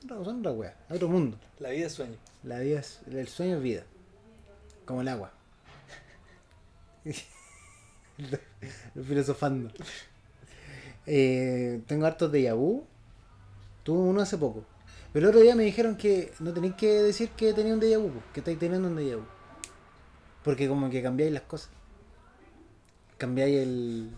[0.08, 0.76] No, son otra wea.
[0.90, 1.38] Otro mundo.
[1.60, 2.16] La vida es sueño.
[2.44, 3.02] La vida es.
[3.12, 3.84] El sueño es vida.
[4.86, 5.32] Como el agua.
[9.08, 9.72] Filosofando.
[11.06, 12.84] Eh, tengo hartos de vu.
[13.84, 14.64] Tuve uno hace poco.
[15.14, 17.98] Pero el otro día me dijeron que no tenéis que decir que tenía un déjà
[17.98, 19.26] vu, po, que estáis teniendo un déjà vu.
[20.44, 21.70] Porque como que cambiáis las cosas.
[23.18, 24.12] Cambiáis el...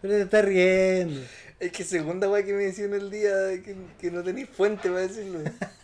[0.00, 1.20] Pero te estás riendo.
[1.58, 4.88] Es que segunda weá que me decían el día de que, que no tenéis fuente
[4.88, 5.40] para decirlo.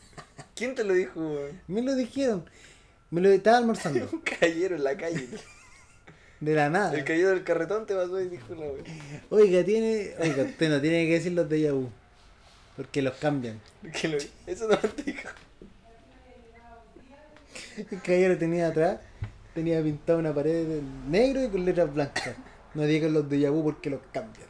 [0.55, 1.61] ¿Quién te lo dijo, weón?
[1.66, 2.45] Me lo dijeron.
[3.11, 4.09] Me lo estaba almorzando.
[4.12, 5.29] Un caballero en la calle.
[6.41, 6.93] De la nada.
[6.95, 8.83] El caballero del carretón te pasó y dijo la weá.
[9.31, 10.12] Oiga, tiene...
[10.18, 11.89] Oiga, usted no tiene que decir los déjà vu.
[12.77, 13.61] Porque los cambian.
[14.01, 15.29] Que lo- Eso no te dijo.
[17.77, 18.99] El caballero tenía atrás,
[19.55, 22.35] tenía pintado una pared de negro y con letras blancas.
[22.75, 24.47] No digan los déjà vu porque los cambian.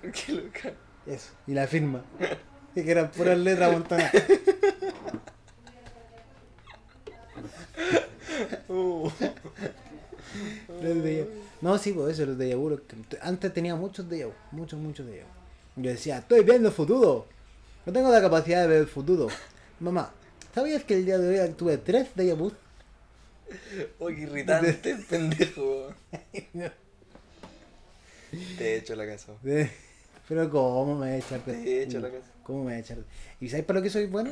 [1.06, 1.30] Eso.
[1.46, 2.02] Y la firma.
[2.74, 4.12] Y que eran puras letras montonadas.
[8.68, 9.10] Uh.
[11.60, 14.32] No, sí, pues eso, los los que- Antes tenía muchos déjà vu.
[14.50, 15.82] Muchos, muchos déjà vu.
[15.82, 17.26] Yo decía, estoy viendo el futuro.
[17.86, 19.28] No tengo la capacidad de ver el futuro.
[19.80, 20.12] Mamá,
[20.54, 22.52] ¿sabías que el día de hoy tuve tres déjà vu?
[23.98, 24.72] Oh, qué irritante,
[25.10, 25.92] pendejo.
[28.58, 29.32] Te he hecho la casa.
[30.28, 32.30] Pero ¿cómo me voy a echar de- he la casa.
[32.42, 33.04] ¿Cómo me voy a echar de-
[33.40, 34.30] ¿Y sabes para lo que soy bueno?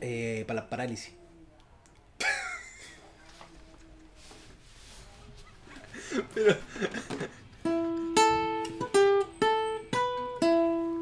[0.00, 1.12] Eh, para las parálisis.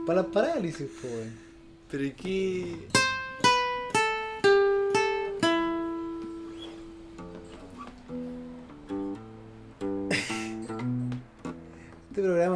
[0.07, 1.28] Para las parálisis, pues.
[1.90, 3.01] Pero ¿y qué?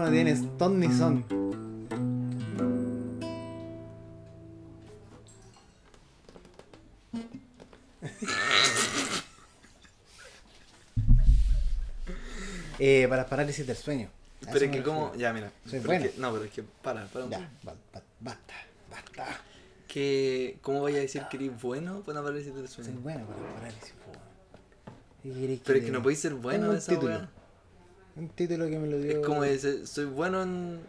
[0.06, 1.24] No tiene ton ni son.
[12.78, 14.08] eh, para parálisis del sueño.
[14.46, 15.14] A Pero es que como...
[15.16, 15.50] Ya, mira.
[15.68, 16.62] Soy pero es que- no, pero es que...
[16.62, 18.54] Para, para un Ya, basta, basta.
[19.88, 20.58] Que...
[20.60, 23.00] ¿Cómo vaya a decir que eres bueno para parálisis del Soy sueño?
[23.00, 24.12] bueno para parálisis, po.
[25.22, 27.28] ¿Qué queréis Pero es te que no podéis ser bueno de esa.
[28.16, 30.80] Un título que me lo dio Es como ese, soy bueno en,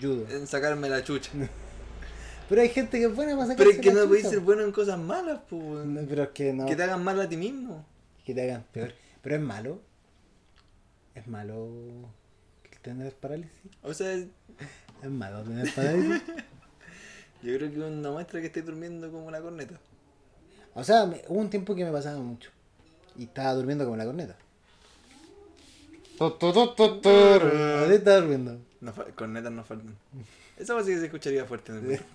[0.00, 0.26] judo.
[0.30, 1.30] en sacarme la chucha.
[2.48, 4.40] Pero hay gente que es buena para sacarse Pero es que la no podéis ser
[4.40, 5.62] bueno en cosas malas, pues.
[5.86, 6.66] No, pero es que no.
[6.66, 7.84] Que te hagan mal a ti mismo.
[8.26, 8.92] que te hagan peor.
[9.22, 9.80] Pero es malo.
[11.14, 11.70] Es malo
[12.82, 13.52] tener parálisis.
[13.82, 14.28] O sea, Es
[15.10, 16.22] malo tener parálisis.
[17.42, 19.78] Yo creo que una muestra que esté durmiendo como una corneta.
[20.74, 22.50] O sea, me- hubo un tiempo que me pasaba mucho.
[23.16, 24.36] Y estaba durmiendo como la corneta.
[26.26, 28.58] Así estaba durmiendo.
[28.80, 29.96] No, cornetas no faltan.
[30.58, 32.06] Esa voz sí que se escucharía fuerte en el metro.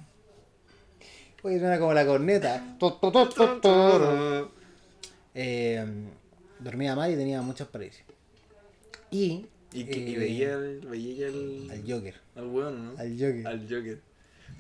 [1.43, 2.77] Oye, suena como la corneta.
[5.33, 5.85] Eh,
[6.59, 8.03] dormía mal y tenía muchas parálisis.
[9.11, 9.45] Y.
[9.73, 12.15] Y, que, y eh, veía, el, veía el, Al Joker.
[12.35, 12.99] al weón, ¿no?
[12.99, 13.47] Al Joker.
[13.47, 13.99] Al Joker.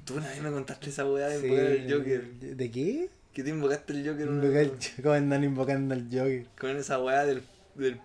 [0.05, 2.23] Tú una vez me contaste esa weá de Sí, invocar al Joker.
[2.33, 3.09] ¿De qué?
[3.33, 4.71] Que te invocaste el Joker Invocar
[5.01, 6.45] ¿Cómo andan invocando al Joker?
[6.59, 7.41] con esa weá del,
[7.75, 7.99] del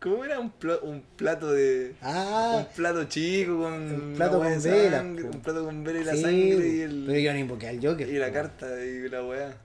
[0.00, 0.38] ¿Cómo era?
[0.38, 1.94] Un, pla- un plato de.
[2.02, 3.72] Ah, un plato chico con.
[3.72, 5.24] un plato con de velas, sangre.
[5.24, 7.04] Un plato con vela y la sangre y el.
[7.06, 8.08] pero yo no invoqué al Joker.
[8.08, 8.32] y la po.
[8.34, 9.56] carta y la weá.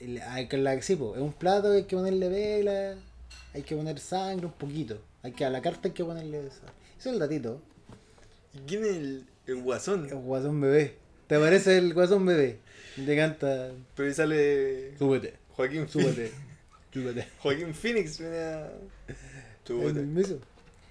[0.00, 2.96] El- hay que la sí, po, es un plato que hay que ponerle vela,
[3.54, 5.00] hay que poner sangre un poquito.
[5.22, 6.38] Hay que a la carta hay que ponerle.
[6.46, 6.60] Eso
[6.98, 7.62] es el datito.
[8.52, 10.06] ¿Y quién es el, el guasón?
[10.08, 10.96] El guasón bebé.
[11.28, 12.58] ¿Te parece el guasón bebé?
[12.96, 13.70] Te canta.
[13.96, 14.98] Pero ahí sale.
[14.98, 16.34] Súbete, Joaquín súbete, Phoenix.
[16.92, 17.28] súbete.
[17.38, 18.36] Joaquín Phoenix viene
[19.72, 20.38] mismo.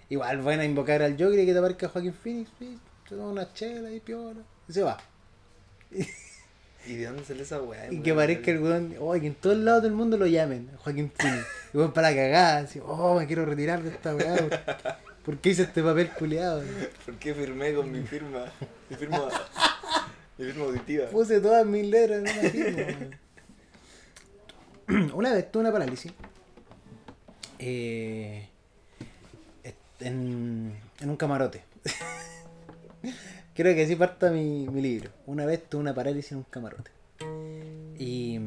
[0.09, 3.53] Igual van a invocar al Joker y que te aparezca Joaquín Phoenix, se toma una
[3.53, 4.41] chela y piola.
[4.67, 4.97] Y se va.
[6.85, 7.91] ¿Y de dónde sale esa weá?
[7.91, 11.11] Y que aparezca el weón, oh, que en todos lados del mundo lo llamen, Joaquín
[11.15, 11.45] Phoenix.
[11.73, 14.35] Y weón para la cagada, así, oh, me quiero retirar de esta weá.
[15.23, 16.61] ¿Por qué hice este papel culiado?
[17.05, 18.51] ¿Por qué firmé con mi firma?
[18.89, 19.29] Mi firma.
[20.37, 21.07] mi firma auditiva.
[21.07, 23.17] Puse todas mis letras en una firma.
[25.15, 26.11] Una vez tuve una parálisis.
[27.57, 28.49] eh,
[30.03, 31.63] en, en un camarote.
[33.55, 35.11] Creo que así parta mi, mi libro.
[35.27, 36.91] Una vez tuve una parálisis en un camarote.
[37.99, 38.39] Y.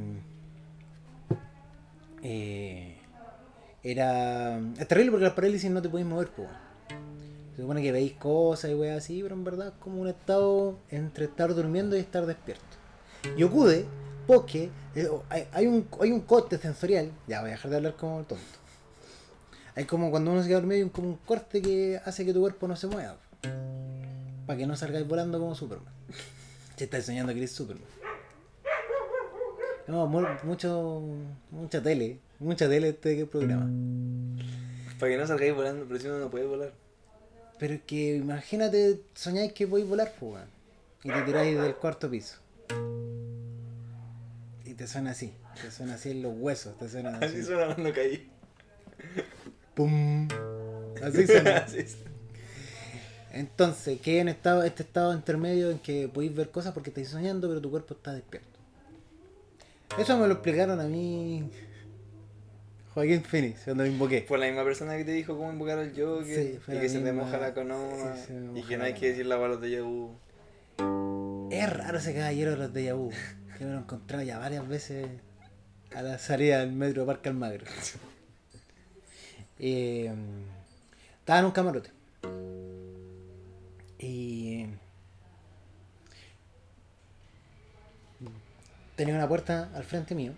[2.23, 2.97] eh,
[3.83, 4.59] era.
[4.79, 6.47] Es terrible porque las parálisis no te podéis mover, po.
[7.55, 10.79] Se supone que veis cosas y weas así, pero en verdad es como un estado
[10.91, 12.65] entre estar durmiendo y estar despierto.
[13.37, 13.87] Y ocurre
[14.27, 17.13] porque eh, hay, hay un, hay un corte sensorial.
[17.29, 18.45] Ya voy a dejar de hablar como tonto.
[19.77, 22.41] Hay como cuando uno se queda dormido, hay como un corte que hace que tu
[22.41, 23.19] cuerpo no se mueva.
[24.47, 25.93] Para que no salgáis volando como Superman.
[26.77, 27.85] Si estáis soñando que eres Superman.
[29.87, 31.03] No, mu- mucho,
[31.51, 32.19] mucha tele.
[32.39, 33.69] Mucha tele este programa.
[34.99, 36.73] Para que no salgáis volando, pero si uno no puede volar.
[37.59, 40.43] Pero es que imagínate, soñáis que podéis volar, pues.
[41.05, 42.37] Y te tiráis del cuarto piso.
[44.65, 45.33] Y te suena así.
[45.63, 46.77] Te suena así en los huesos.
[46.79, 47.43] Te suena Así así.
[47.45, 48.29] suena cuando caí.
[49.77, 50.27] ¡Pum!
[51.03, 51.67] Así suena.
[53.33, 57.47] Entonces, que en estado, este estado intermedio en que podéis ver cosas porque estáis soñando,
[57.49, 58.59] pero tu cuerpo está despierto.
[59.99, 61.49] Eso me lo explicaron a mí.
[62.95, 64.25] Joaquín Phoenix, cuando lo invoqué.
[64.27, 66.25] Fue la misma persona que te dijo cómo invocar al Joker.
[66.25, 68.17] Sí, y que se te moja la conoma.
[68.17, 70.17] sí, y que no hay que decir la bala de Yabu.
[71.51, 73.11] Es raro ese caballero de los de Yahoo.
[73.59, 75.07] Que me lo he encontrado ya varias veces
[75.95, 77.67] a la salida del metro de Parque Almagro.
[79.59, 80.13] Eh,
[81.21, 81.91] estaba en un camarote.
[83.99, 84.67] Y
[88.97, 90.33] tenía una puerta al frente mío.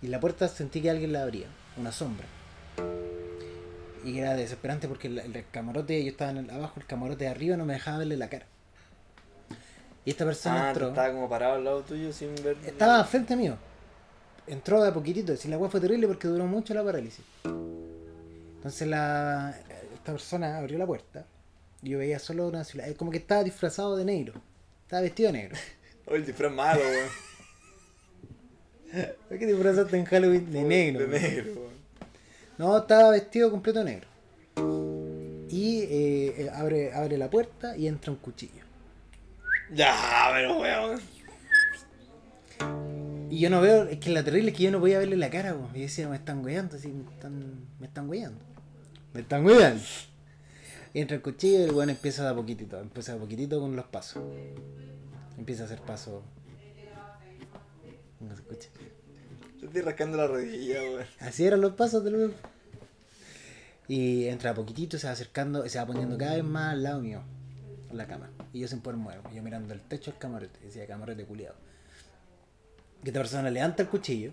[0.00, 1.46] Y la puerta sentí que alguien la abría,
[1.76, 2.26] una sombra.
[4.04, 7.30] Y era desesperante porque el, el camarote, yo estaba en el- abajo, el camarote de
[7.30, 8.46] arriba no me dejaba verle la cara.
[10.04, 10.88] Y esta persona Ah, entró.
[10.88, 12.56] estaba como parado al lado tuyo sin ver.
[12.64, 13.56] Estaba frente mío.
[14.46, 15.36] Entró de a poquitito.
[15.36, 17.22] Si la weá fue terrible porque duró mucho la parálisis.
[18.58, 19.54] Entonces la
[19.94, 21.26] esta persona abrió la puerta.
[21.82, 22.96] Y yo veía solo una silueta.
[22.96, 24.34] Como que estaba disfrazado de negro.
[24.82, 25.56] Estaba vestido de negro.
[26.10, 27.08] Oh, el disfraz malo, weón.
[29.28, 31.00] ¿Por qué te disfrazaste en Halloween de negro?
[31.00, 31.22] De weón?
[31.22, 31.72] negro, weón.
[32.56, 34.08] No, estaba vestido completo de negro.
[35.50, 38.64] Y eh, eh, abre, abre la puerta y entra un cuchillo.
[39.70, 40.98] Ya, pero weón.
[43.30, 45.30] Y yo no veo, es que la terrible es que yo no podía verle la
[45.30, 45.70] cara, weón.
[45.74, 48.40] Y decía, me están weyando, así, me están, me están weyando.
[49.12, 49.82] Me están weyando.
[50.94, 53.60] Y entra el cuchillo y el weón empieza de a poquitito, empieza de a poquitito
[53.60, 54.22] con los pasos.
[55.36, 56.22] Empieza a hacer pasos.
[58.20, 58.68] No se escucha.
[59.60, 61.06] Te estoy rascando la rodilla, weón.
[61.20, 62.34] Así eran los pasos del weón.
[63.88, 67.00] Y entra a poquitito, se va acercando, se va poniendo cada vez más al lado
[67.00, 67.22] mío,
[67.90, 68.30] en la cama.
[68.52, 71.56] Y yo sin poder moverme, yo mirando el techo del camarote, decía camarote culiado.
[73.02, 74.32] Que esta persona levanta el cuchillo.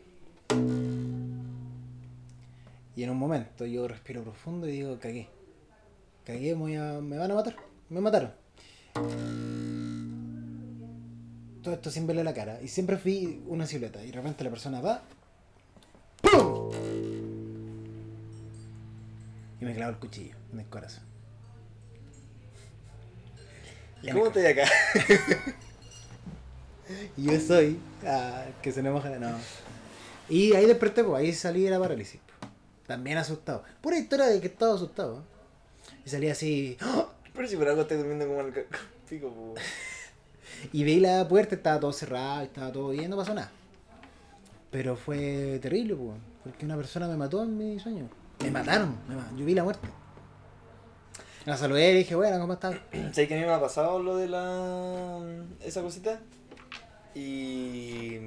[2.95, 5.27] Y en un momento yo respiro profundo y digo, cagué.
[6.25, 7.55] Cagué, me, voy a- me van a matar.
[7.89, 8.31] Me mataron.
[11.61, 12.61] Todo esto sin verle la cara.
[12.61, 14.03] Y siempre fui una silueta.
[14.03, 15.01] Y de repente la persona va.
[16.21, 16.71] ¡Pum!
[19.61, 21.03] Y me clavo el cuchillo en el corazón.
[24.03, 24.63] ¿Y cómo estás acá?
[27.17, 27.79] Y yo soy.
[28.05, 29.09] Ah, que se enoja.
[29.19, 29.37] No.
[30.29, 32.19] Y ahí desperté, pues ahí salí de la parálisis.
[32.25, 32.51] pues.
[32.87, 33.63] También asustado.
[33.81, 35.19] Pura historia de que estaba asustado.
[35.19, 35.95] ¿eh?
[36.05, 36.77] Y salí así.
[36.81, 37.07] ¡ah!
[37.33, 38.53] Pero si por algo estoy durmiendo como el
[39.09, 39.55] pico.
[40.71, 43.51] Y veí la puerta, estaba todo cerrado, estaba todo bien, no pasó nada.
[44.71, 46.17] Pero fue terrible, pues.
[46.43, 48.07] Porque una persona me mató en mi sueño.
[48.41, 49.87] Me mataron, me yo vi la muerte.
[51.45, 52.75] La saludé y dije, bueno, ¿cómo estás?
[52.91, 55.19] ¿Sabes que a mí me ha pasado lo de la.
[55.63, 56.19] esa cosita?
[57.15, 58.17] Y.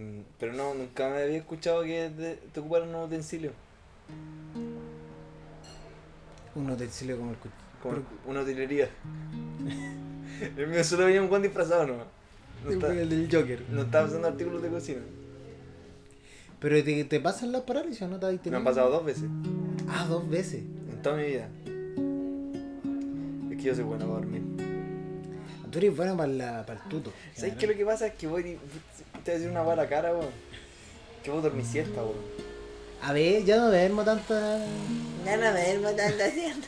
[0.41, 3.53] Pero no, nunca me había escuchado que te, te ocuparan un utensilio.
[6.55, 7.49] Un utensilio como el cu-
[7.83, 8.89] Como una utilería.
[10.57, 11.95] El mío solo venía un Juan disfrazado, ¿no?
[12.65, 13.61] No, está- el del Joker.
[13.71, 15.01] no estaba usando artículos de cocina.
[16.61, 18.19] Pero te, te pasan las parálisis, ¿o ¿no?
[18.21, 19.25] ¿Te has Me han pasado dos veces
[19.89, 20.63] Ah, dos veces.
[20.91, 21.49] en toda mi vida.
[23.51, 24.43] Es que yo soy bueno para dormir.
[25.71, 27.13] Tú eres bueno para, la, para el tuto.
[27.35, 28.07] ¿Sabes qué lo que pasa?
[28.09, 28.43] Es que voy.
[28.43, 30.31] Te voy a decir una bala cara, weón.
[31.23, 32.17] Que vos dormís siesta, weón.
[33.03, 34.35] A ver, ya no duermo tanto.
[35.25, 36.67] Ya no me duermo tanto siesta.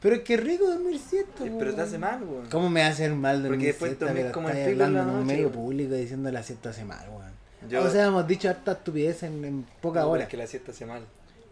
[0.00, 1.74] Pero es que rico dormir siesta, Pero weón.
[1.74, 2.48] te hace mal, weón.
[2.50, 4.04] ¿Cómo me hace mal dormir Porque después siesta?
[4.06, 6.70] dormís pero como el pico en la hablando en un medio público diciendo la siesta
[6.70, 7.32] hace mal, weón.
[7.68, 10.24] Yo- O sea, hemos dicho harta estupidez en, en pocas No, horas.
[10.24, 11.02] Es que la siesta hace mal.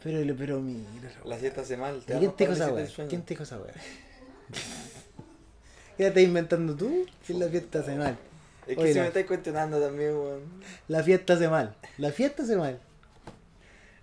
[0.03, 1.11] Pero, pero mira.
[1.25, 2.01] La siesta hace mal.
[2.07, 2.87] ¿Y da ¿Quién te dijo esa weá?
[3.09, 3.73] ¿Quién te dijo esa weá?
[5.97, 7.07] ¿Qué estás inventando tú?
[7.27, 8.17] Que la fiesta hace mal.
[8.67, 10.43] Es que Oye, si la- me estáis cuestionando también, weón.
[10.89, 11.75] La fiesta hace mal.
[11.99, 12.81] La fiesta hace mal.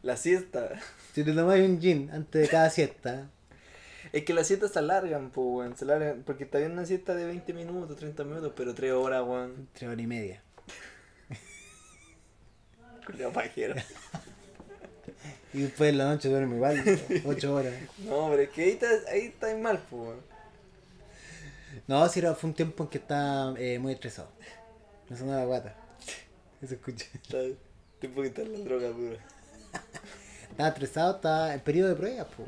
[0.02, 0.70] La siesta.
[1.14, 3.30] Si te tomáis un gin antes de cada siesta,
[4.12, 5.78] Es que las siestas se alargan, pues, weón.
[5.78, 6.24] Se alargan.
[6.24, 9.68] Porque está bien una siesta de 20 minutos, 30 minutos, pero 3 horas, weón.
[9.74, 10.42] tres horas y media.
[13.06, 13.76] Culeado pajero.
[15.56, 16.84] Y después en la noche duermo igual,
[17.26, 17.74] ocho horas.
[18.00, 20.33] No, pero es que ahí está, ahí está mal, pues, weón.
[21.88, 24.30] No, si era, fue un tiempo en que estaba eh, muy estresado.
[25.10, 25.76] Me sonó la guata.
[26.62, 27.08] Eso escuché.
[27.14, 27.40] Está,
[28.00, 29.18] te puedo quitar la droga, pura.
[30.50, 32.48] Estaba estresado, estaba en periodo de prueba, pues.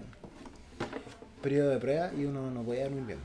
[1.42, 3.20] Periodo de prueba y uno no podía dormir bien.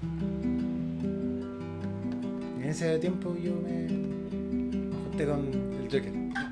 [2.59, 6.50] En ese tiempo yo me, me junté con el Joker.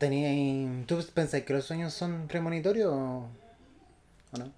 [0.00, 3.28] Tenía, ¿Tú pensás que los sueños son premonitorios o,
[4.32, 4.50] o no?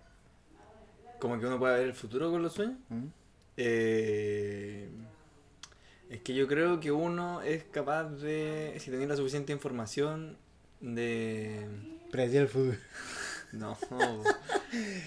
[1.18, 2.76] Como que uno puede ver el futuro con los sueños.
[2.88, 3.06] ¿Mm?
[3.56, 4.88] Eh,
[6.10, 10.36] es que yo creo que uno es capaz de, si tiene la suficiente información,
[10.80, 11.66] de...
[12.12, 12.76] Predecir el futuro.
[13.52, 13.76] No,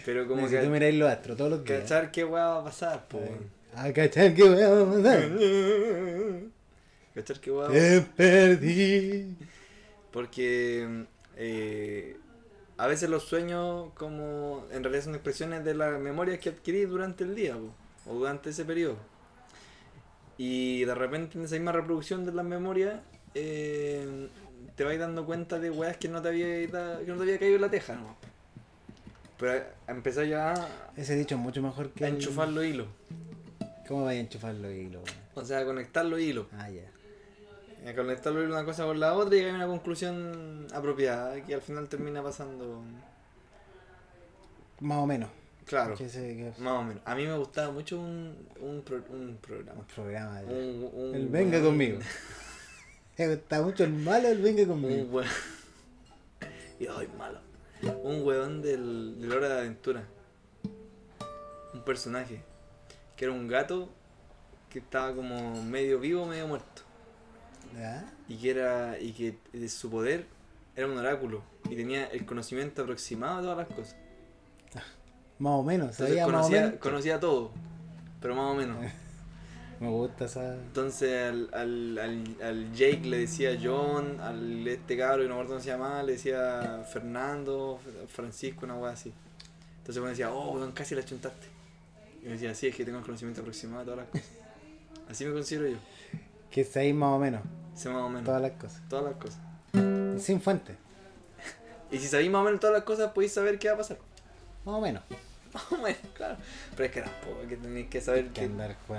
[0.06, 1.82] pero como Como si tú que miráis los astros todos los días.
[1.82, 3.18] cachar qué weá va a pasar, po.
[3.18, 3.50] weón.
[3.74, 5.32] Ah, cachar que voy a pasar.
[7.16, 9.36] Cachar qué weá va a Te perdí.
[10.16, 11.06] Porque
[11.36, 12.16] eh,
[12.78, 17.26] a veces los sueños como en realidad son expresiones de las memorias que adquirís durante
[17.26, 17.74] el día po,
[18.10, 18.96] o durante ese periodo.
[20.38, 23.02] Y de repente en esa misma reproducción de las memorias
[23.34, 24.30] eh,
[24.78, 27.38] te vais dando cuenta de weas que no te había, da- que no te había
[27.38, 27.96] caído en la teja.
[27.96, 28.16] ¿no?
[29.38, 32.08] Pero a empezar ya a Ese dicho es mucho mejor que.
[32.08, 32.88] enchufar los hilos.
[33.86, 35.04] ¿Cómo vais a enchufar los hilos?
[35.36, 36.48] O sea, a conectar los hilos.
[36.58, 36.84] Ah, ya.
[37.88, 41.88] A conectar una cosa con la otra y a una conclusión apropiada que al final
[41.88, 42.82] termina pasando.
[44.80, 45.30] Más o menos.
[45.66, 45.96] Claro.
[45.96, 47.02] Que ese- que- Más o menos.
[47.06, 49.80] A mí me gustaba mucho un, un, pro- un programa.
[49.82, 50.42] un programa.
[50.42, 50.48] ya.
[50.48, 52.00] Un, un el venga conmigo.
[53.18, 55.04] Me gusta mucho el malo, el venga conmigo.
[55.04, 55.30] Un weón.
[56.82, 57.40] Y ay, malo.
[58.04, 60.04] Un weón del, de la hora de aventura.
[61.74, 62.42] Un personaje.
[63.16, 63.88] Que era un gato
[64.70, 66.82] que estaba como medio vivo, medio muerto.
[67.78, 68.12] ¿Ya?
[68.28, 69.00] Y que era.
[69.00, 70.26] Y que de su poder
[70.76, 71.44] era un oráculo.
[71.70, 73.96] Y tenía el conocimiento aproximado de todas las cosas.
[75.38, 76.80] Más o menos, Entonces sabía más o conocía, menos.
[76.80, 77.52] conocía todo.
[78.22, 78.78] Pero más o menos.
[79.80, 80.56] Me gusta esa.
[80.56, 85.42] Entonces al, al, al, al Jake le decía John, al este cabro que no me
[85.42, 89.12] acuerdo cómo se llamaba, le decía Fernando, Francisco, una wea así.
[89.80, 91.48] Entonces uno decía, oh, weón, casi la chuntaste.
[92.22, 94.28] Y me decía, sí, es que tengo el conocimiento aproximado de todas las cosas.
[95.10, 95.78] Así me considero yo.
[96.50, 97.42] Que sabéis más o menos
[97.76, 98.24] Sé más o menos.
[98.24, 98.82] todas las cosas.
[98.90, 99.40] Todas las cosas.
[100.24, 100.76] Sin fuente.
[101.92, 103.98] Y si sabéis más o menos todas las cosas, podéis saber qué va a pasar.
[104.66, 105.04] Más o menos.
[105.54, 106.38] Más o menos, claro.
[106.72, 108.42] Pero es que tampoco, que tenéis que saber que...
[108.42, 108.98] andar con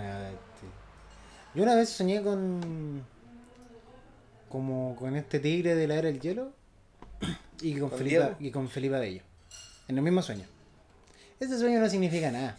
[1.54, 3.04] Yo una vez soñé con.
[4.48, 6.52] como con este tigre de la era del hielo
[7.60, 8.36] y con, ¿Con Felipe, Diego?
[8.40, 9.22] y con Felipe Abello.
[9.88, 10.44] En el mismo sueño.
[11.40, 12.56] Ese sueño no significa nada.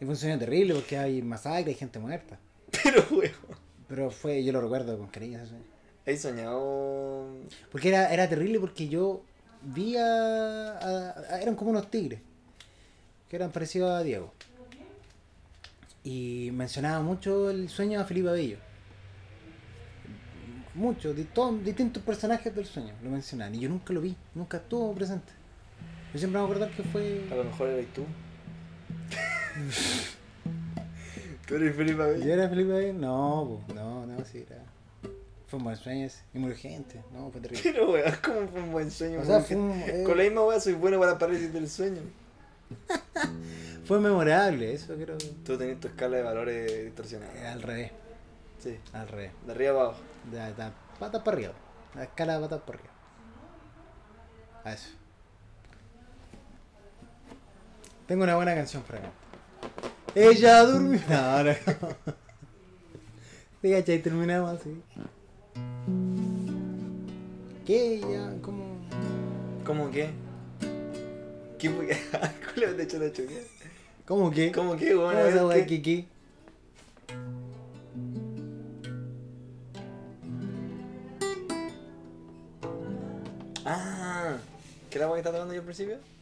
[0.00, 2.38] Y fue un sueño terrible porque hay masacre, hay gente muerta.
[2.82, 3.32] Pero, weón.
[3.88, 5.64] Pero fue, yo lo recuerdo con cariño ese sueño.
[6.06, 7.28] ¿Has soñado...?
[7.70, 9.22] Porque era, era terrible porque yo
[9.62, 12.20] vi a, a- a- Eran como unos tigres.
[13.28, 14.32] Que eran parecidos a Diego.
[16.04, 18.58] Y mencionaba mucho el sueño a Felipe Abello.
[20.74, 23.54] Mucho, de todos distintos personajes del sueño lo mencionaban.
[23.54, 25.32] Y yo nunca lo vi, nunca estuvo presente.
[26.12, 27.26] Yo siempre me voy a acordar que fue.
[27.30, 28.04] A lo mejor eres tú.
[31.46, 32.24] ¿Tú eres Felipe Abello?
[32.24, 32.92] ¿Yo era Felipe Abello?
[32.94, 34.62] No, po, no, no, sí, era.
[35.46, 36.22] Fue un buen sueño ese.
[36.34, 37.62] Y murió gente, no, fue terrible.
[37.62, 39.20] Pero, weón, ¿cómo fue un buen sueño?
[39.20, 41.68] O sea, Porque fue un, eh, Con la misma weá soy bueno para parálisis del
[41.70, 42.00] sueño.
[43.84, 45.16] fue memorable, eso creo.
[45.44, 47.52] Tú tenés tu escala de valores distorsionada.
[47.52, 47.92] Al revés,
[48.58, 49.30] Sí, al revés.
[49.46, 50.00] de arriba abajo.
[50.32, 51.52] De, de patas para arriba.
[51.94, 52.94] La escala de patas para arriba.
[54.64, 54.88] A eso.
[58.08, 59.10] Tengo una buena canción para acá.
[60.16, 60.98] Ella durmió.
[61.10, 61.52] No, no.
[63.70, 64.00] ¿cachai?
[64.00, 64.82] Terminamos así.
[67.66, 67.96] ¿Qué?
[67.96, 68.64] Ella, ¿cómo?
[69.62, 70.08] ¿Cómo qué?
[71.58, 71.88] ¿Qué fue?
[72.54, 73.46] ¿Cuál es de hecho choqué?
[74.06, 74.50] ¿Cómo qué?
[74.52, 75.14] ¿Cómo qué, weón?
[75.14, 76.06] ¿Cómo esa que qué?
[83.66, 84.38] Ah,
[84.88, 86.15] ¿qué es la weá que estaba tocando yo al principio?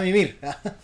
[0.00, 0.34] A mimir.